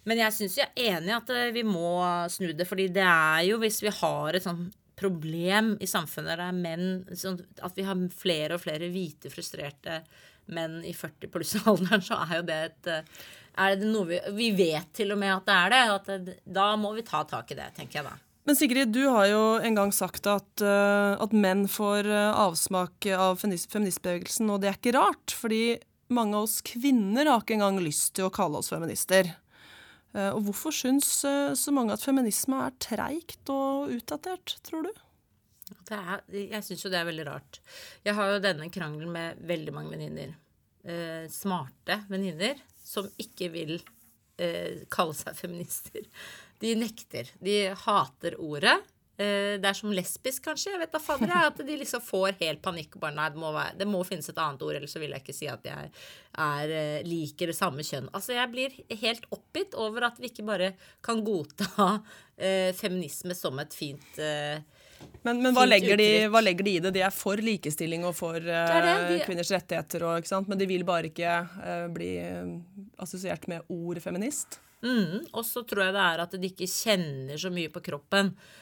men 0.06 0.22
jeg 0.22 0.34
syns 0.36 0.58
jeg 0.60 0.70
er 0.70 1.00
enig 1.00 1.12
i 1.12 1.16
at 1.18 1.32
eh, 1.34 1.52
vi 1.56 1.66
må 1.68 1.98
snu 2.32 2.52
det. 2.54 2.68
fordi 2.70 2.90
det 2.94 3.06
er 3.06 3.46
jo 3.50 3.60
hvis 3.62 3.82
vi 3.84 3.94
har 3.94 4.38
et 4.38 4.46
sånt 4.46 4.76
problem 4.96 5.74
i 5.84 5.90
samfunnet 5.90 6.32
der 6.32 6.44
er 6.46 6.56
menn 6.56 7.18
sånn 7.20 7.42
At 7.66 7.76
vi 7.76 7.84
har 7.84 8.00
flere 8.16 8.56
og 8.56 8.62
flere 8.64 8.88
hvite, 8.94 9.32
frustrerte 9.34 10.04
menn 10.46 10.78
i 10.86 10.94
40 10.96 11.32
pluss-alderen, 11.34 12.06
så 12.06 12.22
er 12.22 12.38
jo 12.38 12.46
det 12.48 12.60
et 12.70 12.92
eh, 12.94 13.26
er 13.56 13.78
det 13.80 13.88
noe 13.88 14.08
vi, 14.10 14.20
vi 14.36 14.50
vet 14.52 14.90
til 14.94 15.14
og 15.16 15.20
med 15.20 15.32
at 15.32 15.46
det 15.48 15.56
er 15.56 15.72
det. 15.72 15.82
At 15.96 16.08
det, 16.28 16.34
da 16.44 16.68
må 16.76 16.92
vi 16.96 17.06
ta 17.08 17.22
tak 17.28 17.54
i 17.54 17.58
det, 17.58 17.70
tenker 17.78 18.02
jeg 18.02 18.08
da. 18.10 18.18
Men 18.46 18.58
Sigrid, 18.60 18.92
du 18.94 19.08
har 19.08 19.30
jo 19.32 19.44
en 19.58 19.78
gang 19.80 19.94
sagt 19.96 20.28
at, 20.28 20.62
eh, 20.62 21.14
at 21.24 21.34
menn 21.34 21.64
får 21.72 22.12
avsmak 22.12 23.08
av 23.16 23.40
feminist 23.42 23.72
feministbevegelsen, 23.74 24.52
og 24.52 24.60
det 24.62 24.70
er 24.70 24.78
ikke 24.78 24.94
rart. 25.00 25.34
Fordi 25.40 25.80
mange 26.14 26.36
av 26.36 26.50
oss 26.50 26.60
kvinner 26.68 27.32
har 27.32 27.42
ikke 27.42 27.56
engang 27.58 27.80
lyst 27.82 28.14
til 28.20 28.28
å 28.28 28.36
kalle 28.36 28.60
oss 28.60 28.70
feminister. 28.76 29.32
Eh, 30.16 30.32
og 30.32 30.46
hvorfor 30.48 30.74
syns 30.76 31.10
eh, 31.28 31.52
så 31.60 31.74
mange 31.76 31.96
at 31.96 32.04
feminisme 32.04 32.62
er 32.66 32.78
treigt 32.82 33.52
og 33.52 33.92
utdatert, 33.96 34.58
tror 34.66 34.88
du? 34.88 34.94
Er, 35.90 36.22
jeg 36.30 36.62
syns 36.66 36.86
jo 36.86 36.92
det 36.94 37.00
er 37.00 37.10
veldig 37.10 37.26
rart. 37.28 37.60
Jeg 38.06 38.16
har 38.18 38.32
jo 38.32 38.42
denne 38.44 38.70
krangelen 38.74 39.12
med 39.14 39.42
veldig 39.50 39.74
mange 39.76 39.96
venninner. 39.96 40.36
Eh, 40.86 41.26
smarte 41.34 42.04
venninner 42.12 42.60
som 42.86 43.08
ikke 43.22 43.50
vil 43.54 43.80
eh, 44.38 44.86
kalle 44.94 45.16
seg 45.18 45.38
feminister. 45.42 46.06
De 46.62 46.76
nekter. 46.80 47.32
De 47.44 47.58
hater 47.86 48.38
ordet. 48.42 48.78
Eh, 49.18 49.56
det 49.64 49.70
er 49.70 49.78
som 49.78 49.94
lesbisk, 49.96 50.44
kanskje. 50.50 50.74
Jeg 50.74 50.82
vet 50.82 50.92
da 50.92 51.00
fader 51.00 51.32
At 51.46 51.58
de 51.64 51.78
liksom 51.80 52.02
får 52.04 52.36
helt 52.42 52.62
panikk. 52.62 52.98
bare, 53.00 53.16
nei, 53.16 53.30
det 53.32 53.40
må, 53.40 53.52
være, 53.56 53.78
det 53.80 53.88
må 53.88 54.02
finnes 54.04 54.28
et 54.30 54.38
annet 54.44 54.62
ord, 54.62 54.76
ellers 54.76 54.92
så 54.92 55.00
vil 55.00 55.14
jeg 55.16 55.24
ikke 55.24 55.36
si 55.38 55.48
at 55.48 55.64
jeg 55.64 55.92
er, 56.36 56.70
eh, 56.76 57.04
liker 57.08 57.48
det 57.48 57.56
samme 57.56 57.80
kjønn. 57.86 58.10
Altså, 58.12 58.34
Jeg 58.36 58.52
blir 58.52 58.76
helt 59.02 59.26
oppgitt 59.32 59.74
over 59.80 60.04
at 60.10 60.20
vi 60.20 60.28
ikke 60.34 60.44
bare 60.46 60.74
kan 61.02 61.24
godta 61.24 62.02
eh, 62.38 62.74
feminisme 62.76 63.36
som 63.36 63.58
et 63.64 63.74
fint 63.74 64.20
eh, 64.20 64.60
Men, 65.24 65.40
men 65.44 65.54
hva, 65.56 65.64
legger 65.68 65.96
de, 65.98 66.10
hva 66.32 66.42
legger 66.44 66.66
de 66.68 66.76
i 66.76 66.84
det? 66.84 66.92
De 66.96 67.02
er 67.06 67.16
for 67.16 67.40
likestilling 67.40 68.04
og 68.08 68.16
for 68.20 68.36
eh, 68.36 68.68
det 68.68 68.84
det, 68.84 68.98
de- 69.14 69.24
kvinners 69.30 69.52
rettigheter, 69.56 70.04
og, 70.12 70.28
men 70.52 70.60
de 70.60 70.68
vil 70.68 70.84
bare 70.84 71.08
ikke 71.14 71.32
eh, 71.64 71.88
bli 71.96 72.12
eh, 72.20 72.52
assosiert 73.00 73.48
med 73.48 73.64
ordet 73.72 74.04
feminist. 74.04 74.60
Mm, 74.84 75.24
og 75.34 75.42
så 75.48 75.64
tror 75.66 75.86
jeg 75.88 75.96
det 75.96 76.04
er 76.04 76.22
at 76.28 76.36
de 76.36 76.52
ikke 76.52 76.68
kjenner 76.70 77.40
så 77.42 77.50
mye 77.50 77.72
på 77.74 77.82
kroppen 77.88 78.34
eh, 78.36 78.62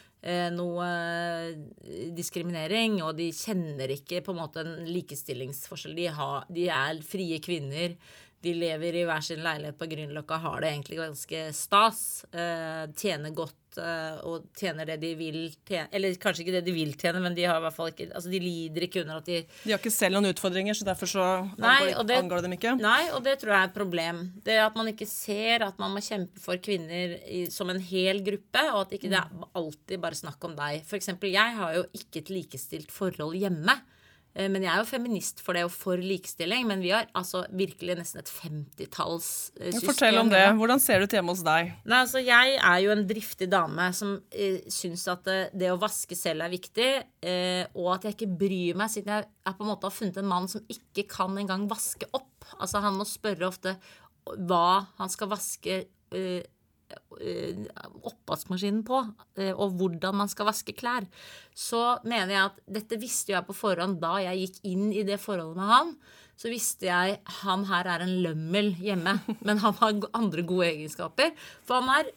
noe 0.56 0.86
eh, 0.88 2.12
diskriminering, 2.16 3.02
og 3.04 3.18
de 3.18 3.30
kjenner 3.36 3.92
ikke 3.98 4.22
på 4.24 4.32
en 4.32 4.40
måte 4.40 4.64
en 4.64 4.86
likestillingsforskjell. 4.88 5.98
De, 5.98 6.06
har, 6.16 6.46
de 6.48 6.70
er 6.72 7.02
frie 7.08 7.40
kvinner. 7.44 7.98
De 8.44 8.54
lever 8.56 9.00
i 9.00 9.04
hver 9.08 9.24
sin 9.24 9.44
leilighet 9.44 9.80
på 9.80 9.88
Grünerløkka, 9.92 10.40
har 10.44 10.64
det 10.64 10.72
egentlig 10.72 11.00
ganske 11.00 11.44
stas. 11.56 12.02
Eh, 12.32 12.86
tjener 13.00 13.36
godt 13.36 13.60
eh, 13.82 14.20
og 14.28 14.46
tjener 14.60 14.86
det 14.86 15.00
de 15.02 15.14
vil 15.20 15.38
tjene. 15.68 15.88
Eller 15.92 16.14
kanskje 16.22 16.44
ikke 16.46 16.56
det 16.58 16.64
de 16.66 16.74
vil 16.76 16.92
tjene, 17.00 17.22
men 17.24 17.36
de 17.38 17.44
har 17.48 17.58
i 17.58 17.64
hvert 17.66 17.76
fall 17.76 17.90
ikke 17.92 18.10
Altså 18.14 18.30
de 18.32 18.40
lider 18.44 18.86
ikke 18.88 19.02
under 19.02 19.18
at 19.22 19.26
de 19.26 19.40
De 19.64 19.72
har 19.72 19.80
ikke 19.82 19.92
selv 19.94 20.18
noen 20.18 20.30
utfordringer, 20.34 20.74
så 20.78 20.86
derfor 20.88 21.10
så 21.10 21.26
Nei, 21.58 21.92
angår, 21.94 22.08
det- 22.08 22.18
angår 22.24 22.42
dem 22.48 22.54
ikke. 22.58 22.76
Nei, 22.82 23.10
og 23.12 23.24
det 23.24 23.40
tror 23.42 23.54
jeg 23.56 23.62
er 23.62 23.70
et 23.72 23.78
problem. 23.78 24.22
Det 24.44 24.58
at 24.66 24.76
man 24.76 24.88
ikke 24.94 25.08
ser 25.08 25.64
at 25.68 25.80
man 25.80 25.92
må 25.96 26.04
kjempe 26.04 26.40
for 26.40 26.58
kvinner 26.58 27.18
i, 27.28 27.46
som 27.50 27.70
en 27.70 27.80
hel 27.80 28.22
gruppe, 28.22 28.62
og 28.74 28.82
at 28.88 28.92
ikke 29.00 29.10
det 29.10 29.20
er 29.20 29.48
alltid 29.56 30.00
bare 30.02 30.16
snakk 30.16 30.44
om 30.44 30.56
deg. 30.56 30.84
For 30.86 30.98
eksempel, 30.98 31.32
jeg 31.32 31.56
har 31.58 31.74
jo 31.76 31.84
ikke 31.94 32.20
et 32.24 32.30
likestilt 32.30 32.92
forhold 32.92 33.36
hjemme. 33.40 33.80
Eh, 34.36 34.48
Men 34.50 34.64
jeg 34.66 34.72
er 34.74 34.80
jo 34.82 34.88
feminist 34.90 35.42
for 35.46 35.54
det 35.54 35.64
og 35.68 35.72
for 35.72 35.98
likestilling. 36.02 36.66
Men 36.68 36.82
vi 36.82 36.90
har 36.90 37.06
altså 37.14 37.44
virkelig 37.54 37.96
nesten 38.00 38.20
et 38.24 38.32
femtitallssystem. 38.34 39.74
eh. 39.76 39.86
Fortell 39.86 40.18
om 40.22 40.30
det. 40.32 40.42
Hvordan 40.58 40.82
ser 40.82 41.00
det 41.00 41.10
ut 41.10 41.16
hjemme 41.18 41.34
hos 41.36 41.44
deg? 41.46 41.74
Nei, 41.86 42.00
altså 42.04 42.22
Jeg 42.24 42.56
er 42.58 42.80
jo 42.84 42.92
en 42.96 43.06
driftig 43.08 43.50
dame 43.52 43.90
som 43.94 44.16
eh, 44.32 44.62
syns 44.74 45.06
at 45.12 45.24
det, 45.28 45.40
det 45.54 45.72
å 45.74 45.80
vaske 45.82 46.16
selv 46.18 46.46
er 46.48 46.54
viktig. 46.54 46.90
Eh, 47.24 47.66
og 47.76 47.94
at 47.96 48.08
jeg 48.10 48.18
ikke 48.18 48.32
bryr 48.44 48.80
meg, 48.80 48.90
siden 48.94 49.14
jeg 49.14 49.28
er 49.46 49.58
på 49.58 49.66
en 49.66 49.72
måte 49.74 49.90
har 49.90 49.96
funnet 49.96 50.18
en 50.22 50.32
mann 50.32 50.48
som 50.52 50.64
ikke 50.72 51.08
kan 51.12 51.38
engang 51.38 51.68
vaske 51.72 52.10
opp. 52.14 52.30
Altså 52.60 52.82
Han 52.84 52.98
må 53.00 53.06
spørre 53.08 53.48
ofte 53.48 53.78
hva 54.24 54.86
han 55.00 55.10
skal 55.12 55.28
vaske 55.34 55.82
eh, 56.16 56.44
eh, 56.44 57.03
oppvaskmaskinen 58.04 58.82
på, 58.88 59.04
eh, 59.38 59.54
og 59.54 59.78
hvordan 59.80 60.20
man 60.24 60.32
skal 60.32 60.50
vaske 60.50 60.76
klær. 60.78 61.08
Så 61.54 62.00
mener 62.04 62.34
jeg 62.34 62.50
at 62.50 62.60
dette 62.80 63.00
visste 63.02 63.36
jeg 63.36 63.48
på 63.48 63.56
forhånd 63.58 64.02
da 64.02 64.18
jeg 64.24 64.46
gikk 64.46 64.60
inn 64.74 64.92
i 64.92 65.06
det 65.08 65.22
forholdet 65.22 65.60
med 65.60 65.74
han. 65.76 65.96
Så 66.34 66.50
visste 66.50 66.88
jeg 66.88 67.20
han 67.44 67.64
her 67.70 67.88
er 67.88 68.04
en 68.04 68.16
lømmel 68.24 68.72
hjemme, 68.82 69.14
men 69.48 69.62
han 69.62 69.76
har 69.80 70.00
andre 70.18 70.44
gode 70.48 70.72
egenskaper. 70.72 71.32
For 71.64 71.80
han 71.80 72.02
er, 72.02 72.10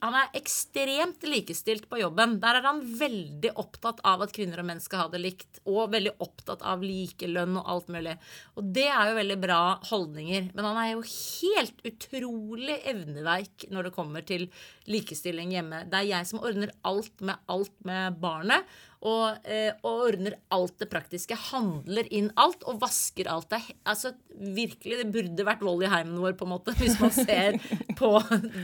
han 0.00 0.16
er 0.22 0.38
ekstremt 0.38 1.26
likestilt 1.28 1.84
på 1.90 2.00
jobben. 2.00 2.38
Der 2.40 2.58
er 2.58 2.66
han 2.66 2.80
veldig 2.82 3.52
opptatt 3.60 4.00
av 4.08 4.24
at 4.24 4.32
kvinner 4.34 4.62
og 4.62 4.70
menn 4.70 4.80
skal 4.82 5.04
ha 5.04 5.12
det 5.12 5.20
likt, 5.22 5.60
og 5.68 5.92
veldig 5.92 6.16
opptatt 6.24 6.64
av 6.66 6.82
likelønn 6.84 7.60
og 7.60 7.68
alt 7.74 7.92
mulig. 7.92 8.16
Og 8.56 8.72
det 8.74 8.88
er 8.88 9.10
jo 9.10 9.18
veldig 9.20 9.38
bra 9.44 9.60
holdninger. 9.90 10.50
Men 10.56 10.70
han 10.70 10.80
er 10.80 10.92
jo 10.94 11.04
helt 11.04 11.84
utrolig 11.92 12.80
evneveik 12.88 13.68
når 13.70 13.90
det 13.90 13.96
kommer 13.98 14.24
til 14.30 14.46
likestilling 14.90 15.52
hjemme. 15.56 15.84
Det 15.90 16.00
er 16.00 16.10
jeg 16.14 16.30
som 16.30 16.40
ordner 16.42 16.72
alt 16.86 17.26
med 17.26 17.50
alt 17.50 17.74
med 17.86 18.20
barnet. 18.22 18.78
Og, 19.00 19.46
eh, 19.48 19.70
og 19.80 20.02
ordner 20.10 20.34
alt 20.52 20.74
det 20.82 20.90
praktiske. 20.92 21.36
Handler 21.50 22.08
inn 22.12 22.28
alt 22.40 22.66
og 22.68 22.82
vasker 22.82 23.30
alt. 23.32 23.48
Det 23.48 23.60
altså, 23.88 24.12
virkelig, 24.36 24.98
det 25.00 25.06
burde 25.14 25.46
vært 25.46 25.64
vold 25.64 25.86
i 25.86 25.90
heimen 25.90 26.18
vår, 26.20 26.34
på 26.36 26.44
en 26.44 26.52
måte, 26.52 26.74
hvis 26.80 26.98
man 27.00 27.12
ser 27.14 27.56
på 27.96 28.10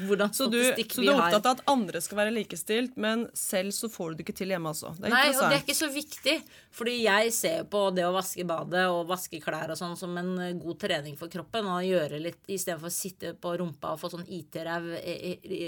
hvordan 0.09 0.35
Så 0.37 0.51
du, 0.53 0.59
statistikk 0.61 0.97
så 0.99 1.05
du 1.07 1.11
er 1.11 1.17
opptatt 1.17 1.49
av 1.49 1.57
at 1.57 1.65
andre 1.73 2.03
skal 2.05 2.21
være 2.21 2.35
likestilt, 2.37 2.99
men 3.01 3.27
selv 3.37 3.73
så 3.77 3.89
får 3.93 4.13
du 4.13 4.19
det 4.21 4.27
ikke 4.27 4.37
til 4.43 4.53
hjemme, 4.53 4.73
altså. 4.75 4.93
Det 4.99 5.09
er 5.09 5.15
Nei, 5.17 5.25
og 5.33 5.41
det 5.47 5.59
er 5.59 5.65
ikke 5.65 5.79
så 5.79 5.91
viktig. 5.93 6.37
Fordi 6.77 6.97
jeg 7.01 7.33
ser 7.33 7.65
på 7.73 7.87
det 7.97 8.05
å 8.05 8.13
vaske 8.13 8.45
badet 8.49 8.85
og 8.93 9.09
vaske 9.09 9.41
klær 9.41 9.73
og 9.73 9.81
sånn 9.81 9.97
som 9.97 10.13
en 10.21 10.35
eh, 10.45 10.57
god 10.61 10.81
trening 10.85 11.17
for 11.17 11.33
kroppen. 11.33 11.69
Og 11.73 11.87
gjøre 11.87 12.21
litt 12.21 12.43
istedenfor 12.45 12.93
å 12.93 12.97
sitte 12.97 13.33
på 13.41 13.55
rumpa 13.57 13.95
og 13.95 14.03
få 14.03 14.13
sånn 14.13 14.29
IT-ræv 14.29 14.91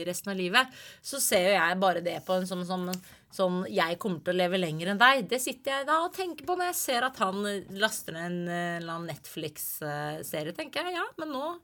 resten 0.09 0.35
av 0.35 0.39
livet. 0.39 0.77
Så 1.01 1.23
ser 1.25 1.49
jo 1.49 1.57
jeg 1.57 1.81
bare 1.81 2.05
det 2.05 2.19
på 2.27 2.37
en 2.37 2.47
sånn, 2.49 2.67
sånn, 2.69 2.91
sånn 3.35 3.63
Jeg 3.73 3.99
kommer 4.03 4.21
til 4.25 4.37
å 4.37 4.41
leve 4.43 4.58
lenger 4.61 4.93
enn 4.93 5.01
deg. 5.01 5.25
Det 5.31 5.41
sitter 5.43 5.79
jeg 5.79 5.89
da 5.89 6.01
og 6.05 6.15
tenker 6.17 6.47
på 6.47 6.57
når 6.59 6.73
jeg 6.73 6.81
ser 6.81 7.07
at 7.09 7.21
han 7.23 7.41
eh, 7.49 7.79
laster 7.81 8.17
ned 8.17 8.51
en 8.51 8.83
eh, 8.85 9.07
Netflix-serie. 9.09 10.55
Tenker 10.57 10.87
jeg 10.87 10.99
ja, 10.99 11.07
men 11.21 11.33
nå 11.35 11.55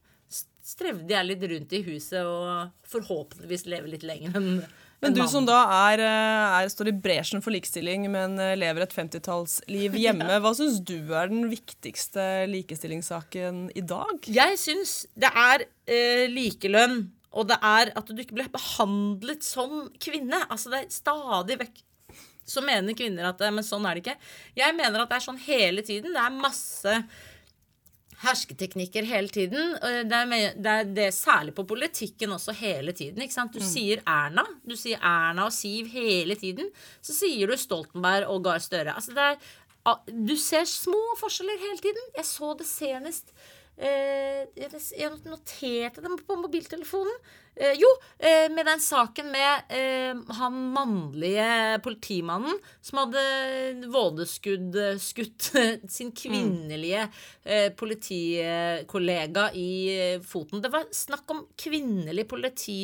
strevde 0.64 1.12
jeg 1.12 1.28
litt 1.28 1.44
rundt 1.50 1.74
i 1.76 1.82
huset 1.84 2.24
og 2.24 2.72
forhåpentligvis 2.88 3.66
leve 3.68 3.90
litt 3.92 4.06
lenger 4.08 4.38
enn 4.38 4.48
Men 5.04 5.12
du 5.12 5.20
som 5.28 5.44
da 5.44 5.58
er, 5.90 6.00
eh, 6.00 6.54
er, 6.62 6.70
står 6.72 6.88
i 6.88 6.94
bresjen 7.04 7.42
for 7.44 7.52
likestilling, 7.52 8.06
men 8.08 8.38
lever 8.56 8.86
et 8.86 8.94
50-tallsliv 8.96 9.98
hjemme, 10.04 10.38
hva 10.40 10.54
syns 10.56 10.78
du 10.80 10.96
er 11.12 11.28
den 11.28 11.50
viktigste 11.50 12.46
likestillingssaken 12.48 13.66
i 13.76 13.84
dag? 13.84 14.30
Jeg 14.32 14.56
syns 14.62 15.02
det 15.12 15.28
er 15.28 15.66
eh, 15.84 16.24
likelønn, 16.32 17.02
og 17.34 17.50
det 17.50 17.58
er 17.60 17.92
at 17.98 18.08
du 18.08 18.22
ikke 18.22 18.38
blir 18.38 18.52
behandlet 18.54 19.44
som 19.44 19.88
kvinne. 20.00 20.40
Altså 20.48 20.72
det 20.72 20.84
er 20.84 20.94
stadig 20.94 21.58
vekk 21.66 21.82
så 22.44 22.62
mener 22.64 22.96
kvinner 22.98 23.30
at 23.30 23.40
eh, 23.40 23.52
Men 23.54 23.66
sånn 23.66 23.86
er 23.88 23.96
det 23.96 24.04
ikke. 24.04 24.18
Jeg 24.60 24.76
mener 24.76 25.04
at 25.04 25.12
det 25.12 25.20
er 25.20 25.28
sånn 25.28 25.40
hele 25.46 25.84
tiden. 25.86 26.12
Det 26.14 26.20
er 26.24 26.42
masse 26.42 26.98
hersketeknikker 28.24 29.06
hele 29.08 29.28
tiden. 29.32 29.74
og 29.74 30.10
Det 30.10 30.20
er, 30.20 30.54
det 30.56 30.74
er 30.74 30.92
det 30.96 31.08
særlig 31.16 31.54
på 31.56 31.66
politikken 31.68 32.32
også 32.36 32.54
hele 32.56 32.94
tiden. 32.96 33.22
ikke 33.24 33.36
sant? 33.36 33.52
Du 33.56 33.64
sier 33.64 34.02
Erna 34.06 34.46
du 34.64 34.76
sier 34.78 35.00
Erna 35.02 35.48
og 35.48 35.52
Siv 35.56 35.90
hele 35.92 36.36
tiden. 36.40 36.70
Så 37.04 37.16
sier 37.16 37.50
du 37.50 37.56
Stoltenberg 37.60 38.30
og 38.30 38.44
Gahr 38.46 38.62
Støre. 38.64 38.94
Altså 38.94 39.16
det 39.16 39.26
er, 39.32 39.36
du 40.08 40.36
ser 40.40 40.64
små 40.68 41.02
forskjeller 41.20 41.60
hele 41.66 41.82
tiden. 41.84 42.08
Jeg 42.16 42.28
så 42.28 42.54
det 42.56 42.68
senest 42.68 43.34
eh, 43.34 43.52
jeg 43.76 44.70
jeg 44.98 45.16
noterte 45.26 46.04
dem 46.04 46.18
på 46.20 46.36
mobiltelefonen. 46.38 47.16
Eh, 47.56 47.76
jo, 47.78 47.86
eh, 48.18 48.48
med 48.50 48.66
den 48.66 48.80
saken 48.82 49.28
med 49.30 49.70
eh, 49.70 50.14
han 50.40 50.56
mannlige 50.74 51.78
politimannen 51.86 52.56
som 52.82 52.98
hadde 53.04 53.86
vådeskudd 53.94 54.74
eh, 54.74 54.98
skutt 54.98 55.52
sin 55.96 56.10
kvinnelige 56.18 57.06
eh, 57.44 57.68
politikollega 57.78 59.52
i 59.54 59.70
eh, 59.94 60.24
foten. 60.26 60.64
Det 60.64 60.72
var 60.74 60.90
snakk 60.90 61.30
om 61.30 61.44
kvinnelig 61.54 62.26
politi. 62.26 62.80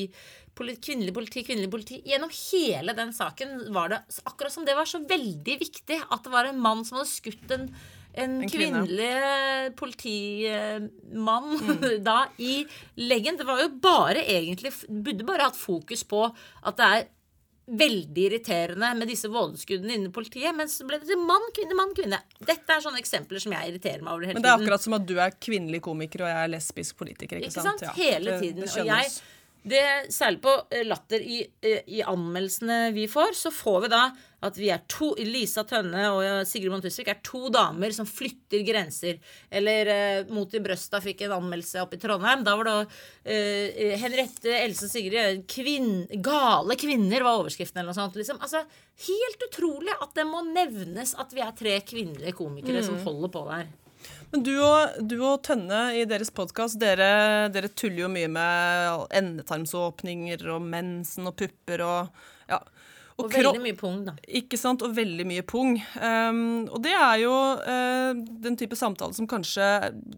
Poli, 0.54 0.76
kvinnelig 0.78 1.14
politi, 1.16 1.42
kvinnelig 1.46 1.70
politi. 1.72 2.02
Gjennom 2.06 2.30
hele 2.52 2.94
den 2.94 3.10
saken 3.16 3.72
var 3.74 3.90
det 3.90 4.04
akkurat 4.22 4.54
som 4.54 4.66
det 4.66 4.78
var 4.78 4.86
så 4.86 5.02
veldig 5.02 5.56
viktig 5.64 5.98
at 5.98 6.22
det 6.26 6.34
var 6.34 6.46
en 6.46 6.62
mann 6.62 6.86
som 6.86 7.00
hadde 7.00 7.10
skutt 7.10 7.56
en 7.56 7.70
en, 8.14 8.42
En 8.42 8.50
kvinnelig 8.50 9.76
politimann 9.78 11.54
da 12.08 12.18
i 12.38 12.66
leggen. 13.00 13.38
Det 13.38 13.46
var 13.48 13.62
jo 13.62 13.70
bare 13.82 14.24
egentlig 14.26 14.72
Burde 14.88 15.24
bare 15.28 15.48
hatt 15.50 15.58
fokus 15.58 16.04
på 16.04 16.26
at 16.26 16.76
det 16.80 16.90
er 16.90 17.08
veldig 17.70 18.22
irriterende 18.26 18.88
med 18.98 19.06
disse 19.10 19.28
vådeskuddene 19.30 19.94
innen 19.94 20.12
politiet. 20.14 20.54
Men 20.56 20.70
så 20.70 20.86
ble 20.88 20.98
det 21.04 21.18
mann, 21.18 21.44
kvinne, 21.54 21.76
mann, 21.78 21.92
kvinne. 21.94 22.18
Dette 22.42 22.74
er 22.76 22.82
sånne 22.82 22.98
eksempler 23.02 23.42
som 23.42 23.54
jeg 23.54 23.70
irriterer 23.70 24.02
meg 24.02 24.14
over 24.14 24.26
hele 24.26 24.34
tiden. 24.34 24.42
Men 24.42 24.48
det 24.48 24.54
er 24.54 24.64
akkurat 24.64 24.86
som 24.86 24.96
at 24.98 25.06
du 25.06 25.14
er 25.22 25.36
kvinnelig 25.38 25.82
komiker 25.86 26.24
og 26.26 26.32
jeg 26.32 26.46
er 26.46 26.54
lesbisk 26.56 26.98
politiker. 27.00 27.38
Ikke, 27.38 27.52
Ikke 27.52 27.66
sant? 27.68 27.84
Ja, 27.86 27.92
Hele 27.98 28.40
tiden. 28.42 28.66
det 28.66 28.74
og 28.74 28.90
jeg. 28.90 29.12
Det, 29.62 30.12
særlig 30.14 30.40
på 30.44 30.54
eh, 30.72 30.86
Latter 30.88 31.20
i, 31.20 31.42
eh, 31.60 31.82
i 31.92 32.00
anmeldelsene 32.06 32.90
vi 32.96 33.04
får, 33.10 33.34
så 33.36 33.52
får 33.52 33.80
vi 33.84 33.90
da 33.92 34.04
at 34.40 34.56
vi 34.56 34.70
er 34.72 34.80
to 34.88 35.10
Lisa 35.20 35.66
Tønne 35.68 36.06
og 36.14 36.22
eh, 36.24 36.38
Sigrid 36.48 36.72
Bonde 36.72 36.88
Tusvik 36.88 37.10
er 37.12 37.20
to 37.26 37.50
damer 37.52 37.92
som 37.92 38.08
flytter 38.08 38.64
grenser. 38.64 39.18
Eller 39.52 39.90
eh, 39.92 40.30
Mot 40.32 40.54
i 40.56 40.62
brøsta 40.64 41.02
fikk 41.04 41.26
en 41.26 41.36
anmeldelse 41.36 41.82
oppe 41.84 41.98
i 41.98 42.00
Trondheim. 42.00 42.44
Da 42.46 42.56
var 42.56 42.70
det 42.70 42.76
eh, 43.28 43.92
Henriette, 44.00 44.54
Else 44.62 44.88
og 44.88 44.94
Sigrid 44.94 45.44
kvinn, 45.50 46.06
Gale 46.24 46.78
kvinner 46.80 47.26
var 47.26 47.42
overskriften 47.42 47.82
eller 47.82 47.92
noe 47.92 48.00
sånt. 48.00 48.16
Liksom. 48.16 48.40
Altså, 48.40 48.64
helt 49.10 49.46
utrolig 49.50 49.92
at 49.98 50.16
det 50.16 50.24
må 50.28 50.40
nevnes 50.48 51.12
at 51.20 51.36
vi 51.36 51.44
er 51.44 51.52
tre 51.58 51.76
kvinnelige 51.84 52.36
komikere 52.40 52.84
som 52.86 52.96
holder 53.04 53.36
på 53.36 53.44
der. 53.52 53.68
Men 54.30 54.44
du 54.46 54.52
og, 54.62 55.00
du 55.10 55.16
og 55.18 55.40
Tønne 55.46 55.80
i 55.98 56.04
deres 56.08 56.30
podkast, 56.34 56.78
dere, 56.80 57.48
dere 57.54 57.70
tuller 57.74 58.04
jo 58.04 58.10
mye 58.12 58.28
med 58.30 59.08
endetarmsåpninger 59.20 60.44
og 60.54 60.62
mensen 60.62 61.30
og 61.30 61.36
pupper 61.40 61.82
og 61.86 62.22
ja. 62.50 62.60
Og 63.20 63.26
og 63.26 63.34
veldig 63.34 63.60
mye 63.60 63.76
pung, 63.76 63.98
da. 64.06 64.14
Ikke 64.40 64.56
sant, 64.56 64.80
og 64.86 64.94
veldig 64.96 65.26
mye 65.28 65.42
pung. 65.44 65.74
Um, 66.00 66.68
og 66.72 66.78
det 66.86 66.94
er 66.96 67.18
jo 67.20 67.34
uh, 67.60 68.12
den 68.46 68.56
type 68.56 68.78
samtale 68.78 69.12
som 69.16 69.28
kanskje 69.28 69.66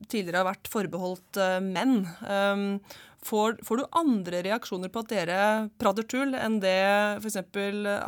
tidligere 0.06 0.44
har 0.44 0.50
vært 0.52 0.70
forbeholdt 0.70 1.40
uh, 1.42 1.56
menn. 1.64 2.04
Um, 2.22 2.68
får, 3.26 3.58
får 3.66 3.80
du 3.80 3.98
andre 3.98 4.44
reaksjoner 4.46 4.92
på 4.92 5.02
at 5.02 5.10
dere 5.10 5.40
prater 5.82 6.06
tull 6.06 6.36
enn 6.38 6.60
det 6.62 6.78
f.eks. 7.18 7.40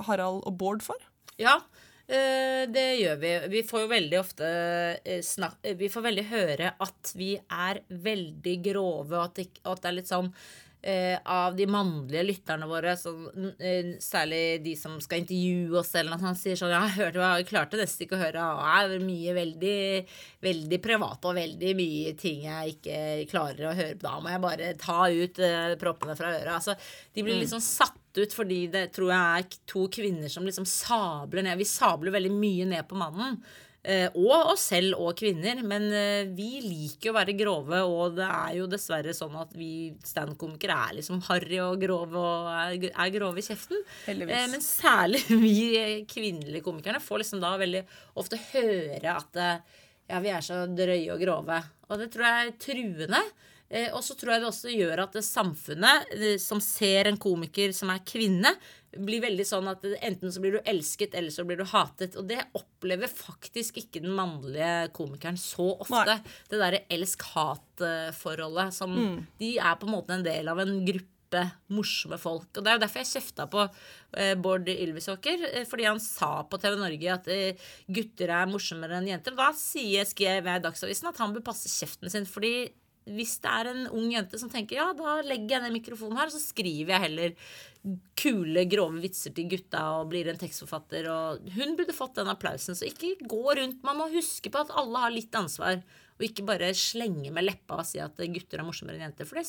Harald 0.06 0.44
og 0.44 0.54
Bård 0.62 0.84
får? 0.86 1.02
Ja, 1.42 1.58
det 2.06 2.88
gjør 3.00 3.16
vi. 3.22 3.32
Vi 3.54 3.62
får 3.64 3.84
jo 3.84 3.92
veldig 3.94 4.18
ofte 4.20 4.48
snakk, 5.24 5.56
eh, 5.62 5.76
Vi 5.76 5.88
får 5.88 6.04
veldig 6.10 6.24
høre 6.28 6.74
at 6.84 7.14
vi 7.16 7.30
er 7.38 7.80
veldig 7.88 8.56
grove, 8.66 9.14
og 9.16 9.24
at 9.24 9.40
det, 9.40 9.48
at 9.64 9.80
det 9.80 9.90
er 9.90 9.98
litt 10.00 10.12
sånn 10.12 10.28
eh, 10.84 11.18
av 11.24 11.56
de 11.56 11.66
mannlige 11.70 12.24
lytterne 12.26 12.68
våre, 12.68 12.94
sånn, 13.00 13.48
eh, 13.58 13.94
særlig 14.04 14.62
de 14.64 14.74
som 14.76 14.98
skal 15.02 15.22
intervjue 15.22 15.80
oss, 15.80 15.94
eller 15.96 16.12
noe 16.12 16.22
sånt, 16.22 16.40
sier 16.40 16.60
sånn 16.60 16.74
jeg 16.74 16.94
hørte 16.98 17.22
hva 17.22 17.32
jeg 17.38 17.48
klarte 17.48 17.80
nesten 17.80 18.04
ikke 18.06 18.18
å 18.18 18.22
høre, 18.24 18.44
og 18.52 18.92
det 18.92 19.00
er 19.00 19.06
mye 19.08 19.36
veldig, 19.38 19.80
veldig 20.44 20.80
privat 20.84 21.28
og 21.30 21.38
veldig 21.40 21.74
mye 21.80 22.14
ting 22.20 22.44
jeg 22.44 22.76
ikke 22.76 23.00
klarer 23.32 23.70
å 23.70 23.76
høre 23.78 23.96
på. 23.96 24.04
Da 24.06 24.16
må 24.20 24.32
jeg 24.34 24.44
bare 24.44 24.72
ta 24.80 25.00
ut 25.08 25.44
eh, 25.48 25.76
proppene 25.80 26.16
fra 26.18 26.34
øret. 26.36 26.54
Altså, 26.58 26.76
de 27.14 27.24
blir 27.24 27.40
liksom 27.40 27.64
sånn 27.64 28.00
satt 28.14 28.22
ut 28.22 28.34
fordi 28.34 28.68
det 28.70 28.92
tror 28.94 29.10
jeg 29.10 29.44
er 29.44 29.60
to 29.66 29.88
kvinner 29.88 30.28
som 30.30 30.44
liksom 30.44 30.64
sabler 30.66 31.42
ned. 31.42 31.58
Vi 31.58 31.64
sabler 31.64 32.14
veldig 32.14 32.32
mye 32.32 32.66
ned 32.66 32.86
på 32.88 32.96
mannen. 32.96 33.40
Eh, 33.84 34.08
og 34.16 34.54
oss 34.54 34.70
selv 34.70 34.96
og 34.96 35.16
kvinner. 35.18 35.62
Men 35.62 35.90
eh, 35.92 36.30
vi 36.32 36.60
liker 36.62 37.10
å 37.10 37.16
være 37.18 37.36
grove, 37.36 37.82
og 37.84 38.16
det 38.16 38.26
er 38.26 38.58
jo 38.60 38.68
dessverre 38.70 39.12
sånn 39.14 39.34
at 39.36 39.52
vi 39.54 39.92
standkomikere 40.04 40.78
er 40.88 40.98
liksom 41.00 41.20
harry 41.28 41.60
og 41.60 41.80
grove 41.82 42.16
og 42.16 42.48
er, 42.88 43.10
grove 43.12 43.42
i 43.42 43.44
kjeften. 43.46 43.82
Heldigvis. 44.06 44.36
Eh, 44.38 44.50
men 44.54 44.64
særlig 44.64 45.24
vi 45.44 46.04
kvinnelige 46.08 46.64
komikerne 46.64 47.02
får 47.02 47.24
liksom 47.24 47.42
da 47.42 47.56
veldig 47.60 47.84
ofte 48.20 48.40
høre 48.52 49.18
at 49.18 49.42
ja, 50.04 50.20
vi 50.20 50.30
er 50.32 50.44
så 50.44 50.64
drøye 50.68 51.10
og 51.12 51.20
grove. 51.20 51.60
Og 51.90 52.00
det 52.00 52.12
tror 52.12 52.28
jeg 52.28 52.46
er 52.46 52.56
truende. 52.60 53.26
Eh, 53.74 53.90
og 53.90 54.04
så 54.06 54.14
tror 54.18 54.34
jeg 54.34 54.44
det 54.44 54.50
også 54.50 54.72
gjør 54.72 55.04
at 55.08 55.18
samfunnet 55.26 56.14
eh, 56.14 56.36
som 56.42 56.60
ser 56.62 57.10
en 57.10 57.18
komiker 57.20 57.74
som 57.74 57.90
er 57.90 58.04
kvinne, 58.06 58.54
blir 58.94 59.24
veldig 59.24 59.46
sånn 59.48 59.66
at 59.66 59.82
enten 60.06 60.30
så 60.30 60.38
blir 60.42 60.54
du 60.54 60.68
elsket, 60.70 61.16
eller 61.18 61.34
så 61.34 61.42
blir 61.46 61.58
du 61.58 61.64
hatet. 61.66 62.14
Og 62.20 62.28
det 62.30 62.44
opplever 62.54 63.10
faktisk 63.10 63.80
ikke 63.82 64.04
den 64.04 64.14
mannlige 64.14 64.92
komikeren 64.94 65.40
så 65.40 65.72
ofte. 65.72 66.04
Nei. 66.12 66.36
Det 66.50 66.60
derre 66.60 66.84
elsk-hat-forholdet 66.94 68.76
som 68.76 68.94
De 69.40 69.56
er 69.58 69.74
på 69.80 69.88
en 69.88 69.96
måte 69.96 70.14
en 70.14 70.22
del 70.22 70.52
av 70.52 70.62
en 70.62 70.76
gruppe 70.86 71.42
morsomme 71.74 72.20
folk. 72.22 72.46
Og 72.54 72.62
Det 72.62 72.70
er 72.70 72.78
jo 72.78 72.84
derfor 72.84 73.02
jeg 73.02 73.10
kjefta 73.16 73.48
på 73.50 73.64
eh, 73.66 74.36
Bård 74.38 74.70
Ylvisåker. 74.70 75.42
Fordi 75.66 75.90
han 75.90 75.98
sa 75.98 76.30
på 76.46 76.62
TV 76.62 76.78
Norge 76.78 77.18
at 77.18 77.28
gutter 77.98 78.30
er 78.30 78.46
morsommere 78.52 79.02
enn 79.02 79.10
jenter. 79.10 79.34
Da 79.34 79.50
sier, 79.58 80.06
skrev 80.06 80.38
jeg 80.38 80.62
i 80.62 80.66
Dagsavisen 80.70 81.10
at 81.10 81.18
han 81.18 81.34
bør 81.34 81.48
passe 81.50 81.74
kjeften 81.74 82.14
sin. 82.14 82.30
Fordi 82.30 82.54
hvis 83.04 83.36
det 83.44 83.50
er 83.52 83.68
en 83.68 83.86
ung 83.92 84.08
jente 84.12 84.38
som 84.40 84.50
tenker 84.52 84.78
ja, 84.78 84.86
da 84.96 85.18
legger 85.26 85.58
jeg 85.58 85.64
ned 85.66 85.74
mikrofonen 85.74 86.16
her, 86.16 86.32
så 86.32 86.40
skriver 86.40 86.94
jeg 86.94 87.04
heller 87.04 87.34
kule, 88.16 88.64
grove 88.70 89.02
vitser 89.02 89.34
til 89.36 89.50
gutta 89.50 89.82
og 89.98 90.08
blir 90.12 90.30
en 90.30 90.40
tekstforfatter. 90.40 91.08
Og 91.12 91.50
hun 91.56 91.76
burde 91.76 91.96
fått 91.96 92.16
den 92.16 92.30
applausen. 92.32 92.76
Så 92.78 92.88
ikke 92.88 93.16
gå 93.28 93.42
rundt. 93.58 93.82
Man 93.84 94.00
må 94.00 94.08
huske 94.14 94.52
på 94.52 94.64
at 94.64 94.72
alle 94.72 95.04
har 95.04 95.12
litt 95.12 95.36
ansvar. 95.36 95.82
Og 96.14 96.24
ikke 96.28 96.46
bare 96.46 96.70
slenge 96.78 97.32
med 97.34 97.44
leppa 97.44 97.80
og 97.82 97.88
si 97.88 98.00
at 98.00 98.16
gutter 98.16 98.62
er 98.62 98.66
morsommere 98.66 98.96
enn 98.96 99.08
jenter. 99.08 99.28
For 99.28 99.40
det 99.40 99.44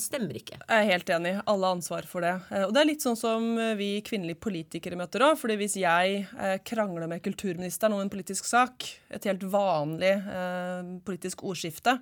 stemmer 0.00 0.34
ikke. 0.38 0.56
Jeg 0.64 0.82
er 0.82 0.88
helt 0.90 1.10
enig. 1.12 1.32
Alle 1.46 1.68
har 1.68 1.76
ansvar 1.76 2.06
for 2.08 2.24
det. 2.24 2.32
Eh, 2.50 2.64
Og 2.66 2.72
det 2.74 2.80
er 2.80 2.88
litt 2.88 3.04
sånn 3.04 3.16
som 3.18 3.44
eh, 3.60 3.74
vi 3.78 3.88
kvinnelige 4.06 4.40
politikere 4.42 4.96
møter 4.98 5.22
òg. 5.26 5.36
fordi 5.38 5.56
hvis 5.60 5.76
jeg 5.78 6.22
eh, 6.40 6.56
krangler 6.64 7.06
med 7.10 7.22
kulturministeren 7.22 7.92
om 7.94 8.00
en 8.00 8.10
politisk 8.10 8.44
sak, 8.48 8.86
et 9.12 9.24
helt 9.28 9.44
vanlig 9.52 10.14
eh, 10.16 10.88
politisk 11.06 11.44
ordskifte, 11.46 11.98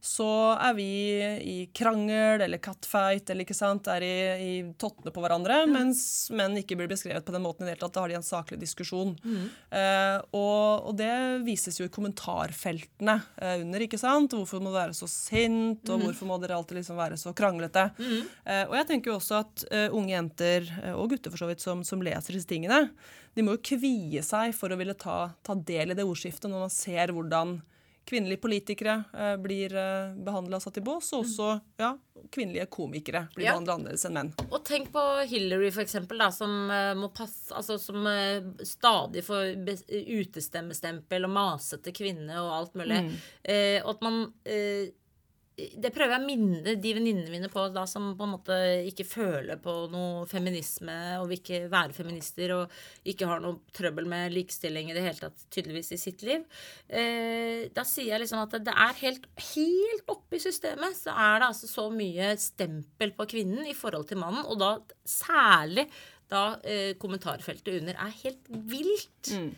så 0.00 0.28
er 0.56 0.74
vi 0.78 0.86
i 1.42 1.56
krangel 1.76 2.40
eller 2.46 2.58
catfight 2.62 3.28
eller 3.30 3.44
ikke 3.44 3.58
sant, 3.58 3.88
er 3.92 4.06
i, 4.06 4.14
i 4.46 4.52
tottene 4.78 5.12
på 5.12 5.20
hverandre, 5.24 5.64
mens 5.68 6.30
menn 6.30 6.56
ikke 6.62 6.78
blir 6.78 6.88
beskrevet 6.90 7.26
på 7.26 7.34
den 7.34 7.44
måten 7.44 7.66
i 7.66 7.70
det 7.70 7.74
hele 7.76 7.82
tatt. 7.84 7.94
Da 7.98 8.04
har 8.06 8.08
de 8.14 8.18
en 8.20 8.26
saklig 8.26 8.60
diskusjon. 8.62 9.12
Eh, 9.70 10.16
og, 10.32 10.88
og 10.90 10.96
det 10.98 11.12
vises 11.46 11.80
jo 11.82 11.86
i 11.88 11.92
kommentarfeltene 11.92 13.18
eh, 13.42 13.60
under, 13.64 13.84
ikke 13.84 14.00
sant. 14.00 14.32
Hvorfor 14.36 14.62
må 14.62 14.70
du 14.72 14.78
være 14.78 14.96
så 14.96 15.08
sint, 15.10 15.84
og 15.90 16.02
hvorfor 16.06 16.30
må 16.30 16.38
dere 16.42 16.56
alltid 16.56 16.80
liksom 16.80 16.96
være 16.98 17.15
så 17.20 17.32
kranglete. 17.36 17.88
Eh, 18.44 18.64
og 18.68 18.74
jeg 18.78 18.86
tenker 18.90 19.10
jo 19.12 19.18
også 19.20 19.40
at 19.42 19.64
eh, 19.70 19.88
unge 19.94 20.12
jenter, 20.14 20.68
eh, 20.84 20.92
og 20.96 21.10
gutter 21.14 21.30
for 21.34 21.42
så 21.44 21.48
vidt, 21.50 21.60
som, 21.64 21.84
som 21.84 22.02
leser 22.04 22.36
disse 22.36 22.48
tingene, 22.50 22.88
de 23.36 23.44
må 23.44 23.56
jo 23.58 23.64
kvie 23.76 24.22
seg 24.24 24.54
for 24.56 24.72
å 24.72 24.78
ville 24.80 24.94
ta, 24.96 25.30
ta 25.44 25.54
del 25.58 25.92
i 25.92 25.98
det 25.98 26.04
ordskiftet 26.08 26.48
når 26.50 26.66
man 26.68 26.72
ser 26.72 27.12
hvordan 27.12 27.58
kvinnelige 28.06 28.38
politikere 28.38 29.00
eh, 29.18 29.32
blir 29.42 29.72
eh, 29.74 30.12
behandla 30.22 30.60
og 30.60 30.62
satt 30.62 30.76
i 30.78 30.82
bås, 30.86 31.08
og 31.16 31.24
også 31.24 31.48
ja, 31.82 31.88
kvinnelige 32.30 32.68
komikere 32.70 33.24
blir 33.34 33.48
Ja. 33.48 33.56
behandla 33.56 33.74
annerledes 33.80 34.04
enn 34.06 34.14
menn. 34.14 34.30
Og 34.46 34.60
tenk 34.64 34.92
på 34.94 35.02
Hillary, 35.26 35.72
for 35.74 35.82
eksempel, 35.82 36.22
da, 36.22 36.28
som 36.30 36.70
eh, 36.70 36.92
må 36.94 37.08
passe 37.10 37.50
Altså 37.58 37.80
som 37.82 38.06
eh, 38.06 38.46
stadig 38.62 39.24
får 39.26 39.56
utestemmestempel 40.20 41.26
og 41.26 41.34
masete 41.34 41.92
kvinne 41.96 42.38
og 42.42 42.52
alt 42.60 42.78
mulig. 42.78 43.00
Eh, 43.42 43.80
og 43.82 43.96
at 43.96 44.06
man 44.06 44.20
eh, 44.46 44.92
det 45.56 45.88
prøver 45.94 46.12
jeg 46.12 46.20
å 46.20 46.26
minne 46.26 46.74
de 46.76 46.90
venninnene 46.98 47.32
mine 47.32 47.48
på 47.48 47.62
da, 47.72 47.86
som 47.88 48.10
på 48.18 48.26
en 48.26 48.32
måte 48.34 48.56
ikke 48.90 49.06
føler 49.08 49.56
på 49.62 49.72
noe 49.88 50.26
feminisme 50.28 50.96
og 51.16 51.30
vil 51.30 51.40
ikke 51.40 51.60
være 51.72 51.96
feminister 51.96 52.52
og 52.58 52.74
ikke 53.08 53.28
har 53.30 53.40
noe 53.40 53.62
trøbbel 53.76 54.08
med 54.10 54.34
likestilling 54.34 54.90
i 54.92 54.96
det 54.96 55.06
hele 55.06 55.22
tatt, 55.22 55.46
tydeligvis, 55.48 55.94
i 55.96 56.00
sitt 56.00 56.26
liv. 56.28 56.44
Eh, 56.88 57.72
da 57.72 57.86
sier 57.88 58.12
jeg 58.12 58.24
liksom 58.26 58.42
at 58.42 58.58
det 58.68 58.74
er 58.74 59.00
helt, 59.00 59.24
helt 59.54 60.12
oppe 60.12 60.36
i 60.36 60.44
systemet 60.44 60.98
så 60.98 61.16
er 61.16 61.40
det 61.40 61.48
altså 61.48 61.70
så 61.72 61.86
mye 61.94 62.34
stempel 62.40 63.16
på 63.16 63.28
kvinnen 63.32 63.64
i 63.64 63.76
forhold 63.76 64.10
til 64.10 64.20
mannen, 64.20 64.44
og 64.44 64.60
da 64.60 64.74
særlig 65.08 65.88
da 66.28 66.58
eh, 66.66 66.92
kommentarfeltet 67.00 67.80
under 67.80 67.96
er 67.96 68.18
helt 68.20 68.52
vilt. 68.68 69.32
Eh, 69.32 69.54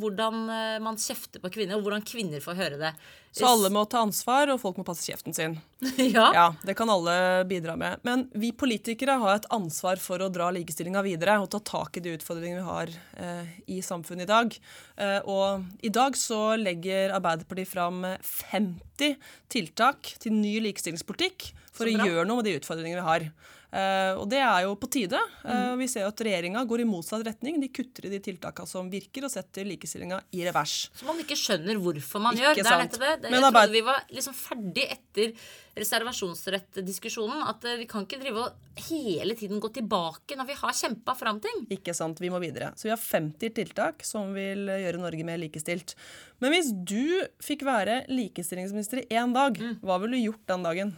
hvordan 0.00 0.48
eh, 0.50 0.78
man 0.82 0.96
kjefter 0.98 1.42
på 1.42 1.50
kvinner, 1.54 1.78
og 1.78 1.86
hvordan 1.86 2.02
kvinner 2.06 2.42
får 2.42 2.58
høre 2.58 2.78
det. 2.80 2.90
Så 3.34 3.46
alle 3.46 3.70
må 3.74 3.82
ta 3.90 4.00
ansvar, 4.04 4.50
og 4.52 4.60
folk 4.62 4.76
må 4.78 4.84
passe 4.86 5.06
kjeften 5.06 5.34
sin. 5.34 5.56
ja. 6.16 6.26
Ja, 6.34 6.44
Det 6.62 6.76
kan 6.78 6.90
alle 6.90 7.14
bidra 7.50 7.74
med. 7.78 8.02
Men 8.06 8.28
vi 8.34 8.52
politikere 8.54 9.16
har 9.22 9.40
et 9.40 9.48
ansvar 9.54 9.98
for 10.02 10.22
å 10.22 10.30
dra 10.30 10.52
likestillinga 10.54 11.02
videre 11.06 11.40
og 11.42 11.48
ta 11.54 11.58
tak 11.62 11.98
i 11.98 12.04
de 12.04 12.14
utfordringene 12.18 12.62
vi 12.62 12.68
har 12.68 12.94
eh, 13.18 13.56
i 13.74 13.80
samfunnet 13.82 14.26
i 14.26 14.30
dag. 14.30 14.58
Eh, 15.02 15.18
og 15.26 15.66
i 15.82 15.90
dag 15.94 16.18
så 16.18 16.54
legger 16.60 17.14
Arbeiderpartiet 17.14 17.70
fram 17.70 18.04
50 18.22 19.18
tiltak 19.50 20.14
til 20.22 20.34
ny 20.38 20.60
likestillingspolitikk 20.68 21.50
for 21.74 21.90
å 21.90 21.94
gjøre 22.06 22.26
noe 22.26 22.38
med 22.38 22.50
de 22.50 22.58
utfordringene 22.60 23.02
vi 23.02 23.10
har. 23.10 23.28
Eh, 23.74 24.12
og 24.20 24.28
det 24.30 24.38
er 24.38 24.60
jo 24.68 24.76
på 24.78 24.86
tide. 24.94 25.18
Eh, 25.42 25.72
vi 25.80 25.88
ser 25.90 26.04
jo 26.04 26.10
at 26.12 26.20
regjeringa 26.22 26.60
går 26.70 26.84
i 26.84 26.86
motsatt 26.86 27.24
retning. 27.26 27.56
De 27.58 27.66
kutter 27.74 28.06
i 28.06 28.12
de 28.12 28.20
tiltakene 28.22 28.70
som 28.70 28.86
virker, 28.92 29.26
og 29.26 29.32
setter 29.32 29.66
likestillinga 29.66 30.20
i 30.38 30.44
revers. 30.46 30.76
Som 30.94 31.08
man 31.10 31.18
ikke 31.24 31.34
skjønner 31.40 31.80
hvorfor 31.82 32.22
man 32.22 32.38
Ikke 32.38 32.52
gjør. 32.52 32.60
Det 32.60 32.66
er 32.70 32.82
nettopp 32.84 33.04
det. 33.04 33.30
Men 33.30 33.40
Jeg 33.40 33.48
arbeid- 33.48 33.64
trodde 33.66 33.78
vi 33.78 33.84
var 33.88 34.04
liksom 34.14 34.36
ferdig 34.38 34.84
etter 34.94 35.32
reservasjonsrettdiskusjonen. 35.74 37.40
At 37.50 37.64
eh, 37.66 37.76
vi 37.80 37.86
kan 37.90 38.04
ikke 38.06 38.20
drive 38.22 38.44
og 38.44 38.84
hele 38.88 39.34
tiden 39.38 39.58
gå 39.62 39.70
tilbake 39.74 40.36
når 40.38 40.48
vi 40.52 40.56
har 40.60 40.76
kjempa 40.78 41.14
fram 41.18 41.40
ting. 41.42 41.64
Ikke 41.74 41.94
sant, 41.96 42.20
vi 42.22 42.30
må 42.32 42.38
videre. 42.42 42.72
Så 42.78 42.86
vi 42.88 42.92
har 42.94 43.00
50 43.02 43.54
tiltak 43.58 44.04
som 44.06 44.30
vil 44.36 44.68
gjøre 44.70 45.02
Norge 45.02 45.26
mer 45.26 45.40
likestilt. 45.42 45.96
Men 46.42 46.54
hvis 46.54 46.70
du 46.86 47.24
fikk 47.42 47.64
være 47.66 48.04
likestillingsminister 48.10 49.02
i 49.04 49.18
én 49.18 49.34
dag, 49.34 49.58
hva 49.82 49.98
ville 50.02 50.18
du 50.20 50.28
gjort 50.28 50.46
den 50.54 50.62
dagen? 50.70 50.94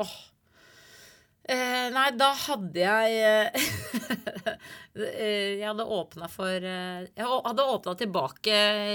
Eh, 0.00 0.16
nei, 1.48 2.10
da 2.18 2.32
hadde 2.34 2.80
jeg 2.80 3.10
eh, 3.22 3.50
eh, 3.54 4.56
Jeg 4.96 5.60
hadde 5.66 5.84
åpna 5.84 6.28
for 6.32 6.48
eh, 6.56 7.04
Jeg 7.16 7.26
hadde 7.28 7.66
åpna 7.74 7.94
tilbake 8.00 8.54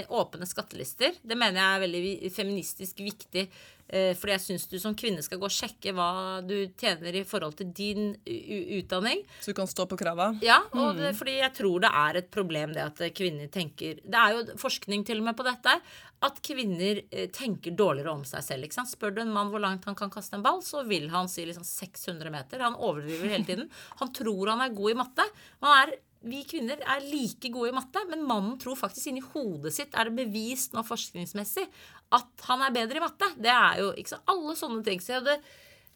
åpne 0.10 0.48
skattelister. 0.50 1.14
Det 1.22 1.38
mener 1.38 1.62
jeg 1.62 1.76
er 1.78 1.86
veldig 1.86 2.32
feministisk 2.34 3.04
viktig. 3.06 3.46
eh, 3.92 4.14
Fordi 4.18 4.34
jeg 4.34 4.44
syns 4.48 4.68
du 4.72 4.78
som 4.82 4.96
kvinne 4.98 5.22
skal 5.22 5.38
gå 5.42 5.46
og 5.50 5.54
sjekke 5.54 5.94
hva 5.94 6.10
du 6.48 6.56
tjener 6.80 7.16
i 7.22 7.26
forhold 7.28 7.58
til 7.60 7.70
din 7.76 8.14
utdanning. 8.26 9.22
Så 9.42 9.52
du 9.52 9.60
kan 9.62 9.68
stå 9.70 9.86
på 9.92 9.98
krava? 10.00 10.32
Ja, 10.42 10.62
og 10.74 10.96
det, 10.98 11.14
fordi 11.20 11.38
jeg 11.42 11.54
tror 11.58 11.84
det 11.84 11.92
er 12.04 12.22
et 12.24 12.32
problem 12.34 12.74
det 12.74 12.86
at 12.88 13.04
kvinner 13.18 13.52
tenker 13.52 14.00
Det 14.02 14.18
er 14.18 14.38
jo 14.40 14.58
forskning 14.62 15.06
til 15.08 15.22
og 15.22 15.28
med 15.30 15.38
på 15.38 15.46
dette. 15.48 15.78
At 16.22 16.38
kvinner 16.46 17.00
eh, 17.10 17.30
tenker 17.34 17.74
dårligere 17.74 18.12
om 18.14 18.24
seg 18.30 18.44
selv. 18.46 18.68
ikke 18.68 18.78
sant? 18.78 18.92
Spør 18.94 19.16
du 19.16 19.22
en 19.24 19.32
mann 19.34 19.50
hvor 19.50 19.62
langt 19.64 19.88
han 19.90 19.96
kan 19.98 20.12
kaste 20.14 20.38
en 20.38 20.44
ball, 20.46 20.60
så 20.62 20.84
vil 20.86 21.08
han 21.10 21.26
si 21.32 21.48
liksom 21.50 21.66
600 21.66 22.30
meter. 22.30 22.62
Han 22.62 22.78
overdriver 22.78 23.32
hele 23.34 23.48
tiden. 23.48 23.72
Han 24.04 24.12
tror 24.14 24.52
han 24.54 24.62
er 24.62 24.76
god 24.78 24.92
i 24.94 25.00
matte. 25.00 25.26
Han 25.66 25.74
er, 25.80 25.91
vi 26.22 26.44
kvinner 26.46 26.78
er 26.86 27.02
like 27.08 27.50
gode 27.54 27.72
i 27.72 27.76
matte, 27.76 28.04
men 28.12 28.22
mannen 28.28 28.58
tror 28.62 28.78
faktisk 28.78 29.10
inni 29.10 29.24
hodet 29.34 29.74
sitt 29.74 29.96
er 29.98 30.10
det 30.10 30.20
bevist 30.20 30.76
nå 30.76 30.84
forskningsmessig 30.86 31.66
at 32.14 32.46
han 32.50 32.62
er 32.66 32.76
bedre 32.76 33.00
i 33.00 33.04
matte. 33.04 33.32
Det 33.42 33.52
er 33.54 33.80
jo 33.82 33.92
ikke 33.98 34.14
så 34.14 34.20
Alle 34.30 34.58
sånne 34.60 34.84
ting. 34.86 35.02
Så 35.02 35.16
jeg 35.16 35.22
hadde 35.24 35.38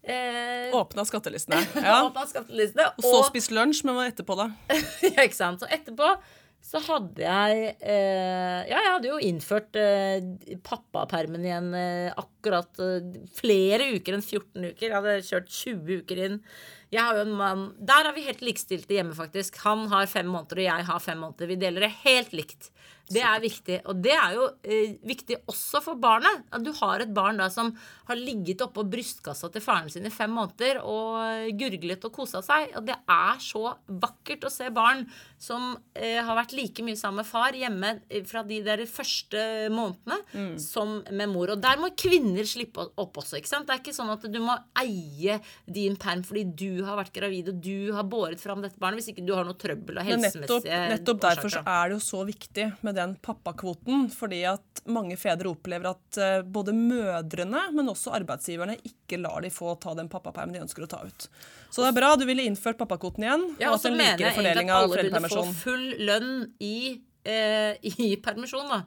eh, 0.01 0.71
Åpna 0.79 1.05
skattelistene. 1.05 1.59
Ja. 1.85 1.99
åpna 2.07 2.25
skattelistene. 2.29 2.89
Og 2.97 3.05
så 3.05 3.21
spist 3.29 3.53
lunsj, 3.53 3.83
men 3.85 3.99
hva 3.99 4.07
etterpå, 4.09 4.37
da? 4.39 4.49
Ja, 5.11 5.27
ikke 5.27 5.37
sant. 5.37 5.61
Så 5.61 5.69
etterpå 5.69 6.15
så 6.65 6.79
hadde 6.81 7.21
jeg 7.21 7.75
eh, 7.77 8.61
Ja, 8.65 8.79
jeg 8.79 8.93
hadde 8.95 9.09
jo 9.11 9.19
innført 9.21 9.77
eh, 9.77 10.23
pappapermen 10.65 11.43
igjen 11.45 11.67
eh, 11.77 12.07
akkurat 12.17 12.81
eh, 12.81 13.11
flere 13.37 13.91
uker 13.99 14.17
enn 14.17 14.25
14 14.25 14.71
uker. 14.71 14.87
Jeg 14.87 14.95
hadde 14.95 15.13
kjørt 15.27 15.51
20 15.53 15.99
uker 16.01 16.23
inn. 16.25 16.39
Jeg 16.93 17.01
har 17.01 17.17
jo 17.17 17.25
en 17.25 17.35
mann 17.39 17.63
Der 17.81 18.09
er 18.09 18.15
vi 18.15 18.25
helt 18.27 18.43
likestilte 18.45 18.97
hjemme, 18.97 19.15
faktisk. 19.17 19.57
Han 19.65 19.87
har 19.91 20.09
fem 20.11 20.27
måneder, 20.29 20.61
og 20.61 20.67
jeg 20.67 20.87
har 20.89 21.03
fem 21.03 21.21
måneder. 21.23 21.49
Vi 21.49 21.59
deler 21.59 21.87
det 21.87 21.95
helt 22.03 22.35
likt. 22.35 22.69
Det 23.05 23.21
er 23.21 23.41
viktig. 23.41 23.79
Og 23.85 23.99
det 24.01 24.13
er 24.17 24.33
jo 24.33 24.45
eh, 24.65 24.95
viktig 25.05 25.37
også 25.51 25.81
for 25.85 25.99
barnet. 26.01 26.45
At 26.53 26.63
du 26.65 26.71
har 26.79 27.03
et 27.03 27.13
barn 27.13 27.37
da 27.41 27.51
som 27.53 27.69
har 28.09 28.17
ligget 28.17 28.63
oppå 28.65 28.85
brystkassa 28.89 29.51
til 29.53 29.61
faren 29.61 29.91
sin 29.93 30.07
i 30.09 30.13
fem 30.13 30.33
måneder 30.33 30.81
og 30.81 31.51
gurglet 31.59 32.07
og 32.07 32.15
kosa 32.15 32.41
seg. 32.45 32.73
Og 32.77 32.87
det 32.87 32.97
er 32.97 33.41
så 33.43 33.75
vakkert 33.85 34.47
å 34.47 34.53
se 34.53 34.71
barn 34.73 35.05
som 35.37 35.75
eh, 35.93 36.21
har 36.23 36.37
vært 36.37 36.55
like 36.55 36.83
mye 36.85 36.97
sammen 36.99 37.21
med 37.21 37.27
far 37.27 37.55
hjemme 37.57 37.91
eh, 38.09 38.23
fra 38.27 38.43
de 38.47 38.61
der 38.65 38.85
første 38.89 39.41
månedene 39.73 40.55
som 40.61 40.97
med 41.11 41.31
mor. 41.31 41.51
Og 41.53 41.61
der 41.63 41.79
må 41.81 41.91
kvinner 41.97 42.47
slippe 42.47 42.87
opp 43.01 43.19
også. 43.21 43.39
ikke 43.39 43.51
sant? 43.51 43.67
Det 43.67 43.75
er 43.75 43.83
ikke 43.83 43.95
sånn 43.95 44.13
at 44.13 44.25
du 44.31 44.39
må 44.43 44.55
eie 44.79 45.39
din 45.65 45.97
perm 45.99 46.23
fordi 46.25 46.45
du 46.57 46.83
har 46.87 46.99
vært 46.99 47.13
gravid 47.15 47.51
og 47.51 47.61
du 47.63 47.91
har 47.95 48.07
båret 48.09 48.41
fram 48.41 48.63
dette 48.63 48.79
barnet, 48.81 49.01
hvis 49.01 49.13
ikke 49.13 49.25
du 49.27 49.33
har 49.35 49.47
noe 49.47 49.59
trøbbel 49.59 49.99
og 50.01 50.07
helsemessige 50.07 50.45
nettopp, 50.45 50.69
nettopp 50.93 51.23
derfor 51.27 51.55
så 51.57 51.63
er 51.65 51.89
det 51.89 51.97
jo 51.97 52.03
så 52.05 52.23
viktig 52.27 52.69
med 52.85 52.97
den 52.99 53.17
pappakvoten. 53.25 54.07
Fordi 54.15 54.41
at 54.49 54.85
mange 54.91 55.17
fedre 55.19 55.51
opplever 55.51 55.91
at 55.91 56.21
eh, 56.21 56.39
både 56.45 56.75
mødrene, 56.75 57.67
men 57.75 57.91
også 57.91 58.15
arbeidsgiverne 58.17 58.77
ikke 58.85 59.19
lar 59.21 59.43
de 59.45 59.51
få 59.53 59.75
ta 59.81 59.95
den 59.97 60.09
pappapermen 60.11 60.55
de 60.55 60.63
ønsker 60.65 60.85
å 60.85 60.89
ta 60.89 61.03
ut. 61.05 61.29
Så 61.75 61.83
det 61.83 61.89
er 61.91 61.95
bra. 61.97 62.13
Du 62.15 62.23
ville 62.27 62.45
innført 62.47 62.77
pappakvoten 62.79 63.25
igjen. 63.25 63.41
Ja, 63.59 63.73
og 63.73 63.81
at 63.81 63.87
en 63.89 63.97
likere 63.99 64.31
fordeling 64.37 64.69
av 64.71 64.85
alle 64.85 65.01
burde 65.29 65.47
få 65.49 65.53
full 65.63 65.85
lønn 66.07 66.31
i, 66.59 67.01
eh, 67.25 67.75
i 68.07 68.15
permisjon, 68.23 68.69
da. 68.69 68.83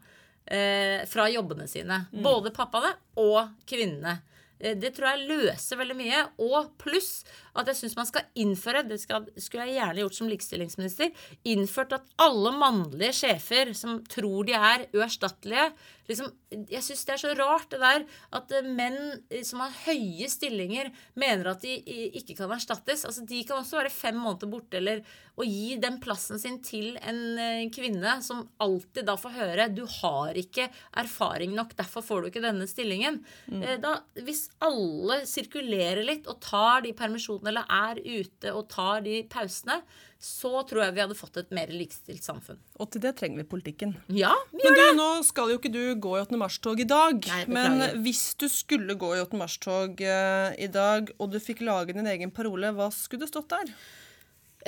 Eh, 0.48 1.04
fra 1.06 1.26
jobbene 1.28 1.66
sine. 1.68 2.06
Mm. 2.12 2.22
Både 2.24 2.50
pappaene 2.56 2.94
og 3.20 3.50
kvinnene. 3.68 4.14
Eh, 4.60 4.74
Det 4.80 4.94
tror 4.96 5.10
jeg 5.12 5.28
løser 5.28 5.76
veldig 5.82 5.96
mye. 5.98 6.22
Og 6.46 6.70
pluss 6.80 7.24
at 7.58 7.70
jeg 7.70 7.80
syns 7.80 7.96
man 7.98 8.08
skal 8.08 8.26
innføre 8.38 8.84
Det 8.88 9.00
skal, 9.02 9.28
skulle 9.36 9.68
jeg 9.68 9.78
gjerne 9.80 10.04
gjort 10.04 10.18
som 10.18 10.30
likestillingsminister. 10.30 11.12
Innført 11.50 11.94
at 11.96 12.10
alle 12.22 12.54
mannlige 12.56 13.16
sjefer 13.22 13.74
som 13.76 14.02
tror 14.08 14.48
de 14.48 14.56
er 14.58 14.88
uerstattelige 14.94 15.70
liksom, 16.08 16.30
Jeg 16.68 16.84
syns 16.84 17.04
det 17.06 17.14
er 17.14 17.22
så 17.22 17.32
rart 17.36 17.68
det 17.72 17.80
der 17.82 18.04
at 18.38 18.52
eh, 18.56 18.66
menn 18.66 18.98
eh, 19.28 19.44
som 19.46 19.62
har 19.64 19.74
høye 19.84 20.28
stillinger, 20.30 20.90
mener 21.18 21.52
at 21.52 21.64
de 21.64 21.74
eh, 21.82 22.18
ikke 22.20 22.36
kan 22.38 22.52
erstattes. 22.54 23.04
Altså, 23.08 23.24
de 23.28 23.42
kan 23.46 23.60
også 23.60 23.80
være 23.80 23.92
fem 23.92 24.16
måneder 24.16 24.50
borte, 24.50 24.80
eller 24.80 25.02
å 25.38 25.46
gi 25.46 25.76
den 25.80 25.98
plassen 26.02 26.40
sin 26.40 26.58
til 26.64 26.96
en 26.98 27.70
kvinne 27.70 28.16
som 28.24 28.42
alltid 28.64 29.06
da 29.06 29.14
får 29.20 29.36
høre 29.36 29.68
du 29.70 29.84
har 30.00 30.34
ikke 30.38 30.66
erfaring 30.98 31.52
nok, 31.54 31.76
derfor 31.78 32.02
får 32.02 32.24
du 32.24 32.30
ikke 32.32 32.42
denne 32.42 32.66
stillingen. 32.66 33.20
Mm. 33.46 33.62
Da, 33.84 33.92
hvis 34.26 34.48
alle 34.64 35.20
sirkulerer 35.28 36.02
litt 36.06 36.26
og 36.30 36.40
tar 36.42 36.82
de 36.86 36.94
permisjonene 36.96 37.47
eller 37.50 37.66
er 37.72 37.98
ute 38.04 38.52
og 38.54 38.68
tar 38.72 39.02
de 39.06 39.22
pausene, 39.30 39.80
så 40.18 40.64
tror 40.66 40.82
jeg 40.82 40.94
vi 40.96 41.02
hadde 41.04 41.16
fått 41.18 41.38
et 41.38 41.52
mer 41.54 41.70
likestilt 41.70 42.24
samfunn. 42.26 42.58
Og 42.82 42.90
til 42.90 43.02
det 43.04 43.14
trenger 43.20 43.42
vi 43.42 43.48
politikken. 43.52 43.94
Ja, 44.10 44.32
vi 44.50 44.64
Men 44.64 44.74
du, 44.74 44.80
det! 44.80 44.88
nå 44.98 45.08
skal 45.26 45.52
jo 45.52 45.60
ikke 45.60 45.72
du 45.74 45.82
gå 45.94 46.16
i 46.16 46.22
8. 46.24 46.40
mars-tog 46.40 46.82
i 46.82 46.88
dag. 46.88 47.28
Nei, 47.30 47.44
men 47.54 48.02
hvis 48.02 48.24
du 48.40 48.48
skulle 48.50 48.98
gå 48.98 49.12
i 49.14 49.22
8. 49.22 49.38
mars-tog 49.38 50.02
eh, 50.02 50.58
i 50.58 50.70
dag, 50.74 51.12
og 51.18 51.30
du 51.32 51.38
fikk 51.42 51.62
lage 51.66 51.94
din 51.96 52.10
egen 52.10 52.34
parole, 52.34 52.74
hva 52.74 52.90
skulle 52.94 53.26
det 53.26 53.32
stått 53.32 53.54
der? 53.54 53.70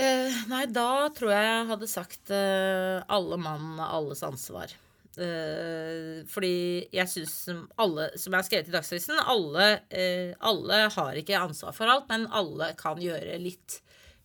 Uh, 0.01 0.31
nei, 0.49 0.65
da 0.71 1.11
tror 1.13 1.33
jeg 1.35 1.45
jeg 1.45 1.67
hadde 1.73 1.89
sagt 1.91 2.31
uh, 2.33 3.03
alle 3.11 3.37
mann, 3.43 3.75
alles 3.83 4.23
ansvar. 4.25 4.73
Eh, 5.21 6.25
fordi 6.31 6.89
jeg 6.95 7.11
syns 7.13 7.35
alle, 7.81 8.09
som 8.17 8.33
jeg 8.33 8.39
har 8.39 8.47
skrevet 8.47 8.71
i 8.71 8.75
Dagsavisen, 8.75 9.21
alle, 9.21 9.69
uh, 9.93 10.33
alle 10.49 10.83
har 10.95 11.21
ikke 11.21 11.41
ansvar 11.41 11.77
for 11.77 11.93
alt, 11.93 12.09
men 12.09 12.29
alle 12.33 12.73
kan 12.81 13.01
gjøre 13.01 13.37
litt 13.43 13.81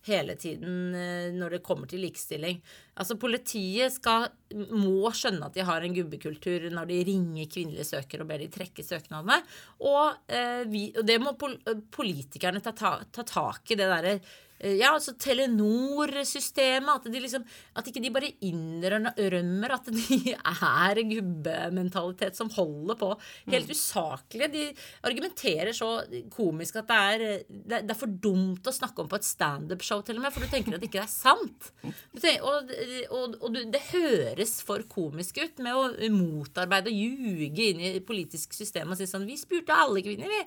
hele 0.06 0.36
tiden 0.40 0.94
uh, 0.94 1.28
når 1.36 1.56
det 1.56 1.62
kommer 1.66 1.90
til 1.90 2.00
likestilling. 2.06 2.62
Altså 2.96 3.18
Politiet 3.20 3.92
skal, 3.98 4.30
må 4.72 5.10
skjønne 5.12 5.50
at 5.50 5.58
de 5.58 5.66
har 5.68 5.84
en 5.84 5.98
gubbekultur 5.98 6.70
når 6.72 6.88
de 6.88 7.02
ringer 7.10 7.52
kvinnelige 7.52 7.90
søkere 7.90 8.24
og 8.24 8.30
ber 8.30 8.40
de 8.40 8.48
trekke 8.54 8.86
søknadene. 8.86 9.42
Og, 9.84 10.32
vi, 10.72 10.86
og 10.96 11.04
det 11.04 11.18
må 11.20 11.34
pol 11.36 11.58
politikerne 11.92 12.62
ta, 12.64 12.72
ta, 12.72 12.96
ta 13.12 13.26
tak 13.26 13.68
i, 13.68 13.76
det 13.76 13.90
derre 13.92 14.16
ja, 14.60 14.92
altså 14.92 15.14
Telenor-systemet. 15.20 16.92
At, 16.96 17.08
de 17.12 17.22
liksom, 17.22 17.44
at 17.76 17.90
ikke 17.90 18.02
de 18.04 18.12
bare 18.14 18.32
innrømmer 18.46 19.76
at 19.76 19.90
de 19.92 20.34
er 20.36 21.02
gubbementalitet 21.10 22.38
som 22.38 22.52
holder 22.54 23.00
på. 23.00 23.12
Helt 23.52 23.72
usaklige. 23.72 24.50
De 24.52 24.66
argumenterer 25.06 25.72
så 25.76 25.90
komisk 26.34 26.80
at 26.82 26.90
det 26.90 27.00
er, 27.00 27.26
det, 27.48 27.82
er 27.84 27.98
for 27.98 28.10
dumt 28.10 28.66
å 28.66 28.74
snakke 28.74 29.04
om 29.04 29.10
på 29.10 29.20
et 29.20 29.28
standup-show, 29.28 30.04
til 30.06 30.18
og 30.20 30.26
med, 30.26 30.34
for 30.34 30.44
du 30.44 30.52
tenker 30.52 30.76
at 30.76 30.82
det 30.82 30.90
ikke 30.90 31.04
er 31.04 31.12
sant. 31.12 31.70
Du 31.82 32.20
tenker, 32.20 32.44
og 32.46 32.66
og, 33.10 33.36
og 33.40 33.54
du, 33.54 33.62
det 33.72 33.82
høres 33.90 34.58
for 34.66 34.84
komisk 34.90 35.40
ut 35.42 35.62
med 35.64 35.76
å 35.76 36.10
motarbeide 36.14 36.92
og 36.92 36.98
ljuge 36.98 37.70
inn 37.70 37.82
i 37.82 37.94
politisk 38.04 38.56
system 38.56 38.92
og 38.92 38.98
si 38.98 39.08
sånn 39.08 39.26
Vi 39.28 39.38
spurte 39.40 39.76
alle 39.76 40.04
kvinner, 40.04 40.30
vi. 40.30 40.42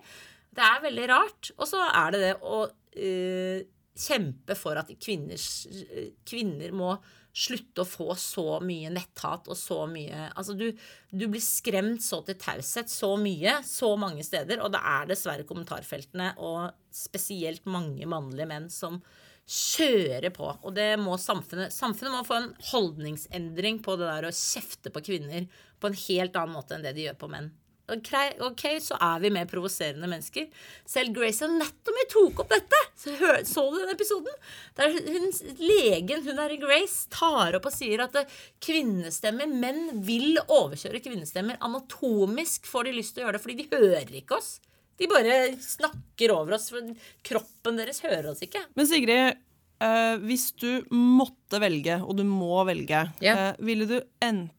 Det 0.55 0.65
er 0.65 0.85
veldig 0.85 1.09
rart. 1.11 1.51
Og 1.57 1.69
så 1.69 1.81
er 1.87 2.15
det 2.15 2.21
det 2.23 2.33
å 2.41 2.63
eh, 2.97 3.67
kjempe 3.99 4.55
for 4.57 4.79
at 4.79 4.91
kvinner, 5.01 5.39
kvinner 6.27 6.75
må 6.75 6.93
slutte 7.35 7.83
å 7.83 7.87
få 7.87 8.15
så 8.17 8.57
mye 8.65 8.89
netthat 8.93 9.47
og 9.51 9.57
så 9.57 9.83
mye 9.89 10.29
Altså, 10.31 10.55
du, 10.57 10.71
du 11.11 11.27
blir 11.29 11.43
skremt 11.43 12.03
så 12.03 12.21
til 12.25 12.39
taushet 12.41 12.89
så 12.91 13.13
mye, 13.21 13.59
så 13.65 13.93
mange 14.01 14.25
steder, 14.25 14.63
og 14.63 14.73
det 14.73 14.81
er 14.81 15.09
dessverre 15.11 15.47
kommentarfeltene 15.47 16.33
og 16.41 16.71
spesielt 16.95 17.67
mange 17.69 18.07
mannlige 18.09 18.49
menn 18.49 18.69
som 18.73 18.99
kjører 19.49 20.29
på. 20.33 20.49
Og 20.61 20.75
det 20.77 20.91
må 21.01 21.15
samfunnet 21.17 21.73
Samfunnet 21.73 22.13
må 22.13 22.25
få 22.27 22.37
en 22.37 22.51
holdningsendring 22.71 23.79
på 23.85 23.95
det 23.97 24.09
der 24.09 24.29
å 24.29 24.35
kjefte 24.35 24.93
på 24.93 25.03
kvinner 25.05 25.47
på 25.79 25.89
en 25.89 25.97
helt 26.05 26.37
annen 26.37 26.57
måte 26.57 26.75
enn 26.75 26.85
det 26.85 26.93
de 26.97 27.07
gjør 27.07 27.17
på 27.23 27.31
menn. 27.31 27.49
Ok, 27.89 28.65
så 28.83 28.97
er 29.01 29.23
vi 29.23 29.31
mer 29.33 29.47
provoserende 29.49 30.09
mennesker. 30.09 30.47
Selv 30.87 31.15
Grace 31.17 31.45
Anatomy 31.45 32.05
tok 32.11 32.43
opp 32.43 32.53
dette! 32.53 32.79
Så, 32.99 33.15
hør, 33.19 33.41
så 33.47 33.65
du 33.71 33.77
den 33.81 33.93
episoden? 33.93 34.39
Der 34.77 34.93
hun, 34.93 35.29
legen, 35.61 36.23
hun 36.25 36.41
er 36.43 36.53
i 36.55 36.59
Grace, 36.61 37.07
tar 37.13 37.57
opp 37.57 37.69
og 37.69 37.75
sier 37.75 38.03
at 38.03 38.17
eh, 38.19 38.39
kvinnestemmer 38.63 39.49
Menn 39.49 40.01
vil 40.05 40.39
overkjøre 40.45 41.01
kvinnestemmer. 41.05 41.59
Anatomisk 41.65 42.67
får 42.69 42.89
de 42.89 42.97
lyst 42.99 43.15
til 43.15 43.23
å 43.23 43.27
gjøre 43.27 43.39
det, 43.39 43.43
fordi 43.45 43.59
de 43.61 43.69
hører 43.71 44.17
ikke 44.21 44.39
oss. 44.39 44.57
De 44.99 45.07
bare 45.07 45.39
snakker 45.63 46.33
over 46.35 46.57
oss. 46.57 46.69
For 46.73 46.91
kroppen 47.25 47.79
deres 47.79 48.03
hører 48.03 48.33
oss 48.33 48.43
ikke. 48.43 48.65
Men 48.75 48.89
Sigrid, 48.89 49.39
eh, 49.79 50.15
hvis 50.27 50.51
du 50.59 50.69
måtte 50.91 51.61
velge, 51.63 52.01
og 52.03 52.19
du 52.19 52.25
må 52.27 52.63
velge, 52.67 53.05
yeah. 53.23 53.53
ville 53.63 53.87
du 53.89 53.99
enten 54.19 54.55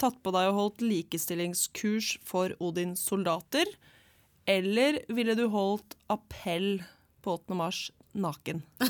tatt 0.00 0.16
på 0.24 0.32
deg 0.34 0.50
og 0.50 0.58
holdt 0.58 0.84
likestillingskurs 0.84 2.14
for 2.24 2.54
Odins 2.64 3.02
soldater, 3.04 3.68
eller 4.48 5.00
ville 5.12 5.36
du 5.38 5.46
holdt 5.52 5.96
appell 6.12 6.82
på 7.24 7.36
8. 7.38 7.56
mars 7.58 7.86
naken? 8.12 8.62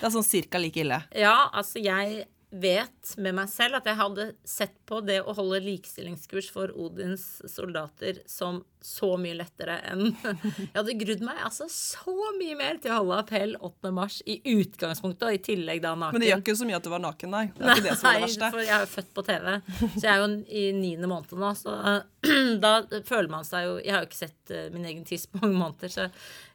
Det 0.00 0.08
er 0.08 0.12
sånn 0.14 0.24
cirka 0.24 0.60
like 0.60 0.80
ille. 0.80 0.96
Ja, 1.12 1.50
altså 1.52 1.80
jeg 1.82 2.24
vet 2.50 3.12
med 3.22 3.36
meg 3.38 3.50
selv 3.50 3.78
at 3.78 3.86
jeg 3.86 3.98
hadde 3.98 4.26
sett 4.48 4.74
på 4.88 4.98
det 5.06 5.20
å 5.22 5.34
holde 5.38 5.60
likestillingskurs 5.62 6.48
for 6.50 6.72
Odins 6.74 7.24
soldater 7.46 8.18
som 8.26 8.64
så 8.82 9.12
mye 9.20 9.36
lettere 9.36 9.76
enn 9.90 10.08
Jeg 10.24 10.72
hadde 10.74 10.96
grudd 11.02 11.22
meg 11.24 11.42
altså 11.44 11.68
så 11.70 12.14
mye 12.38 12.56
mer 12.58 12.80
til 12.82 12.94
å 12.94 13.00
holde 13.02 13.18
appell 13.22 13.54
8. 13.60 13.92
mars 13.94 14.18
i 14.24 14.40
utgangspunktet, 14.56 15.26
og 15.28 15.36
i 15.36 15.42
tillegg 15.44 15.82
da 15.84 15.94
naken. 15.94 16.16
Men 16.16 16.24
det 16.24 16.30
gjør 16.30 16.42
ikke 16.42 16.56
så 16.58 16.68
mye 16.68 16.80
at 16.80 16.86
du 16.86 16.92
var 16.92 17.04
naken, 17.04 17.34
nei. 17.34 17.44
Det 17.54 17.66
er 17.66 17.74
ikke 17.74 17.86
det 17.86 17.96
som 18.00 18.10
er 18.10 18.24
det 18.24 18.30
Nei, 18.40 18.50
for 18.50 18.64
jeg 18.64 18.74
er 18.76 18.84
jo 18.84 18.90
født 18.94 19.10
på 19.16 19.24
TV, 19.28 19.48
så 19.78 20.02
jeg 20.02 20.12
er 20.12 20.22
jo 20.22 20.30
i 20.60 20.64
niende 20.76 21.10
måned 21.10 21.34
nå. 21.44 21.52
Så 21.60 21.76
da 22.64 22.72
føler 23.08 23.30
man 23.32 23.46
seg 23.48 23.64
jo 23.64 23.76
Jeg 23.80 23.94
har 23.94 24.02
jo 24.04 24.10
ikke 24.10 24.22
sett 24.22 24.54
eh, 24.54 24.68
min 24.74 24.86
egen 24.88 25.04
tiss 25.08 25.28
på 25.30 25.42
mange 25.44 25.60
måneder, 25.60 25.92
så 25.92 26.08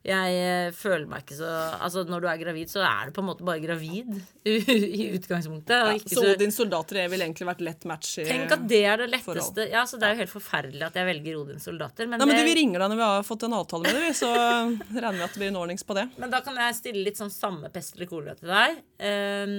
jeg 0.05 0.33
eh, 0.37 0.67
føler 0.77 1.07
meg 1.09 1.23
ikke 1.23 1.37
så 1.39 1.49
Altså, 1.81 2.03
når 2.05 2.21
du 2.21 2.27
er 2.29 2.37
gravid, 2.37 2.69
så 2.69 2.83
er 2.85 3.07
du 3.07 3.15
på 3.15 3.23
en 3.23 3.29
måte 3.31 3.45
bare 3.47 3.61
gravid 3.63 4.11
i 4.45 5.07
utgangspunktet. 5.17 5.97
Ikke 5.97 6.13
Så 6.13 6.21
så, 6.21 6.33
Odins 6.35 6.59
soldater 6.59 6.99
det 6.99 7.05
ville 7.13 7.25
egentlig 7.25 7.47
vært 7.49 7.63
lett 7.65 7.87
match 7.89 8.11
i 8.21 8.27
Tenk 8.27 8.53
at 8.53 8.67
det 8.69 8.83
er 8.85 9.01
det 9.01 9.09
forhold. 9.23 9.41
letteste. 9.41 9.65
Ja, 9.73 9.85
så 9.89 9.97
Det 10.01 10.07
er 10.07 10.13
jo 10.13 10.21
helt 10.21 10.33
forferdelig 10.35 10.85
at 10.85 10.99
jeg 11.01 11.09
velger 11.09 11.39
Odins 11.41 11.65
soldater. 11.65 12.05
Men, 12.11 12.21
Nei, 12.21 12.29
men 12.29 12.37
du, 12.37 12.45
Vi 12.45 12.57
ringer 12.59 12.85
deg 12.85 12.93
når 12.93 13.01
vi 13.01 13.07
har 13.09 13.25
fått 13.25 13.47
en 13.47 13.57
avtale 13.57 13.89
med 13.89 13.97
deg, 14.05 14.19
så 14.19 14.29
regner 15.01 15.17
vi 15.17 15.25
at 15.25 15.33
det 15.33 15.41
blir 15.41 15.53
en 15.53 15.59
ordnings 15.63 15.87
på 15.89 15.97
det. 15.97 16.05
Men 16.21 16.35
da 16.35 16.43
kan 16.45 16.61
jeg 16.61 16.77
stille 16.83 17.03
litt 17.07 17.21
sånn 17.21 17.33
samme 17.33 17.73
pest 17.73 17.97
eller 17.97 18.11
kolera 18.11 18.37
til 18.37 18.53
deg. 18.53 18.79
Ehm, 19.09 19.57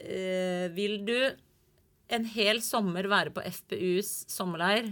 uh, 0.00 0.66
vil 0.72 0.98
du 1.04 1.16
en 2.12 2.26
hel 2.32 2.64
sommer 2.64 3.08
være 3.12 3.32
på 3.36 3.44
FPUs 3.44 4.22
sommerleir? 4.32 4.88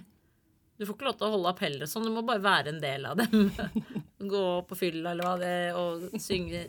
Du 0.81 0.87
får 0.87 0.97
ikke 0.97 1.09
lov 1.11 1.17
til 1.21 1.27
å 1.29 1.35
holde 1.35 1.51
appeller 1.53 1.89
sånn, 1.89 2.07
du 2.09 2.13
må 2.15 2.23
bare 2.25 2.41
være 2.45 2.73
en 2.73 2.79
del 2.81 3.09
av 3.09 3.19
dem. 3.21 3.51
Gå 4.21 4.45
på 4.69 4.77
fylla 4.77 5.15
eller 5.15 5.25
hva 5.25 5.37
det 5.41 5.49
er, 5.49 5.77
og 5.81 6.21
synge 6.21 6.67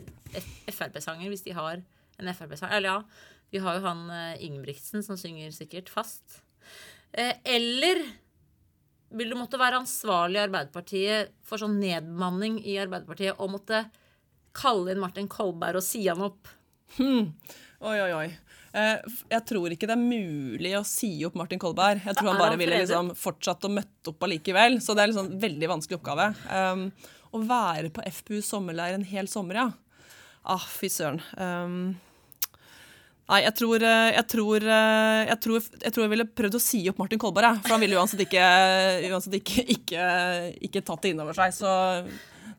Frp-sanger 0.72 1.28
hvis 1.28 1.44
de 1.44 1.52
har 1.56 1.82
en 2.18 2.32
Frp-sang. 2.32 2.72
Eller 2.72 2.88
ja, 2.94 2.98
vi 3.52 3.60
har 3.60 3.76
jo 3.76 3.84
han 3.84 4.06
eh, 4.10 4.44
Ingebrigtsen 4.46 5.04
som 5.04 5.18
synger 5.20 5.52
sikkert 5.52 5.90
fast. 5.92 6.38
Eh, 7.12 7.34
eller 7.44 8.00
vil 9.12 9.28
du 9.28 9.36
måtte 9.36 9.60
være 9.60 9.82
ansvarlig 9.82 10.40
i 10.40 10.44
Arbeiderpartiet 10.46 11.34
for 11.44 11.60
sånn 11.60 11.76
nedmanning 11.82 12.56
i 12.64 12.78
Arbeiderpartiet 12.80 13.36
og 13.36 13.52
måtte 13.58 13.82
kalle 14.56 14.94
inn 14.94 15.02
Martin 15.02 15.28
Kolberg 15.32 15.76
og 15.82 15.84
si 15.84 16.06
han 16.08 16.24
opp? 16.24 16.48
Oi, 17.00 17.98
oi, 17.98 18.10
oi. 18.16 18.26
Eh, 18.72 19.04
Jeg 19.28 19.44
tror 19.48 19.72
ikke 19.74 19.88
det 19.90 19.98
er 19.98 20.00
mulig 20.00 20.72
å 20.78 20.84
si 20.88 21.10
opp 21.28 21.36
Martin 21.36 21.60
Kolberg. 21.60 22.00
Jeg 22.08 22.16
tror 22.16 22.32
han 22.32 22.40
bare 22.40 22.56
ville 22.60 22.78
liksom 22.80 23.12
fortsatt 23.18 23.68
å 23.68 23.72
møtte 23.76 24.14
opp 24.14 24.24
allikevel. 24.24 24.78
Så 24.80 24.96
det 24.96 25.04
er 25.04 25.12
liksom 25.12 25.28
en 25.34 25.42
veldig 25.44 25.68
vanskelig 25.74 25.98
oppgave. 26.00 26.30
Å 27.32 27.40
være 27.48 27.90
på 27.94 28.04
FPU 28.20 28.40
sommerleir 28.44 28.96
en 28.96 29.06
hel 29.08 29.28
sommer, 29.30 29.56
ja. 29.56 29.68
Ah, 30.42 30.64
fy 30.68 30.90
søren. 30.92 31.20
Um, 31.38 31.94
nei, 33.30 33.38
jeg 33.44 33.54
tror, 33.60 33.84
eh, 33.86 34.10
jeg, 34.16 34.26
tror, 34.34 34.66
eh, 34.66 35.22
jeg, 35.30 35.38
tror, 35.44 35.70
jeg 35.86 35.94
tror 35.94 36.04
jeg 36.04 36.12
ville 36.12 36.28
prøvd 36.42 36.58
å 36.58 36.62
si 36.62 36.82
opp 36.90 37.00
Martin 37.00 37.22
Kolberg. 37.22 37.62
For 37.62 37.76
han 37.76 37.84
ville 37.84 37.96
uansett 37.96 38.24
ikke, 38.26 38.44
uansett 39.08 39.38
ikke, 39.38 39.64
ikke, 39.78 40.04
ikke 40.68 40.84
tatt 40.84 41.06
det 41.06 41.14
inn 41.14 41.24
over 41.24 41.38
seg. 41.38 41.54
Så 41.56 41.72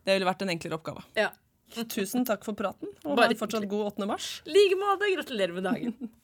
det 0.03 0.15
ville 0.17 0.29
vært 0.29 0.45
en 0.45 0.55
enklere 0.55 0.79
oppgave. 0.79 1.05
Ja. 1.19 1.29
Tusen 1.73 2.25
takk 2.25 2.43
for 2.45 2.53
praten, 2.53 2.91
og 3.01 3.15
Bare 3.17 3.31
ha 3.31 3.33
en 3.33 3.39
fortsatt 3.39 3.65
god 3.69 3.95
8. 3.95 4.05
mars. 4.09 4.33
I 4.45 4.53
like 4.53 4.77
måte. 4.77 5.09
Gratulerer 5.15 5.55
med 5.55 5.65
dagen. 5.69 5.95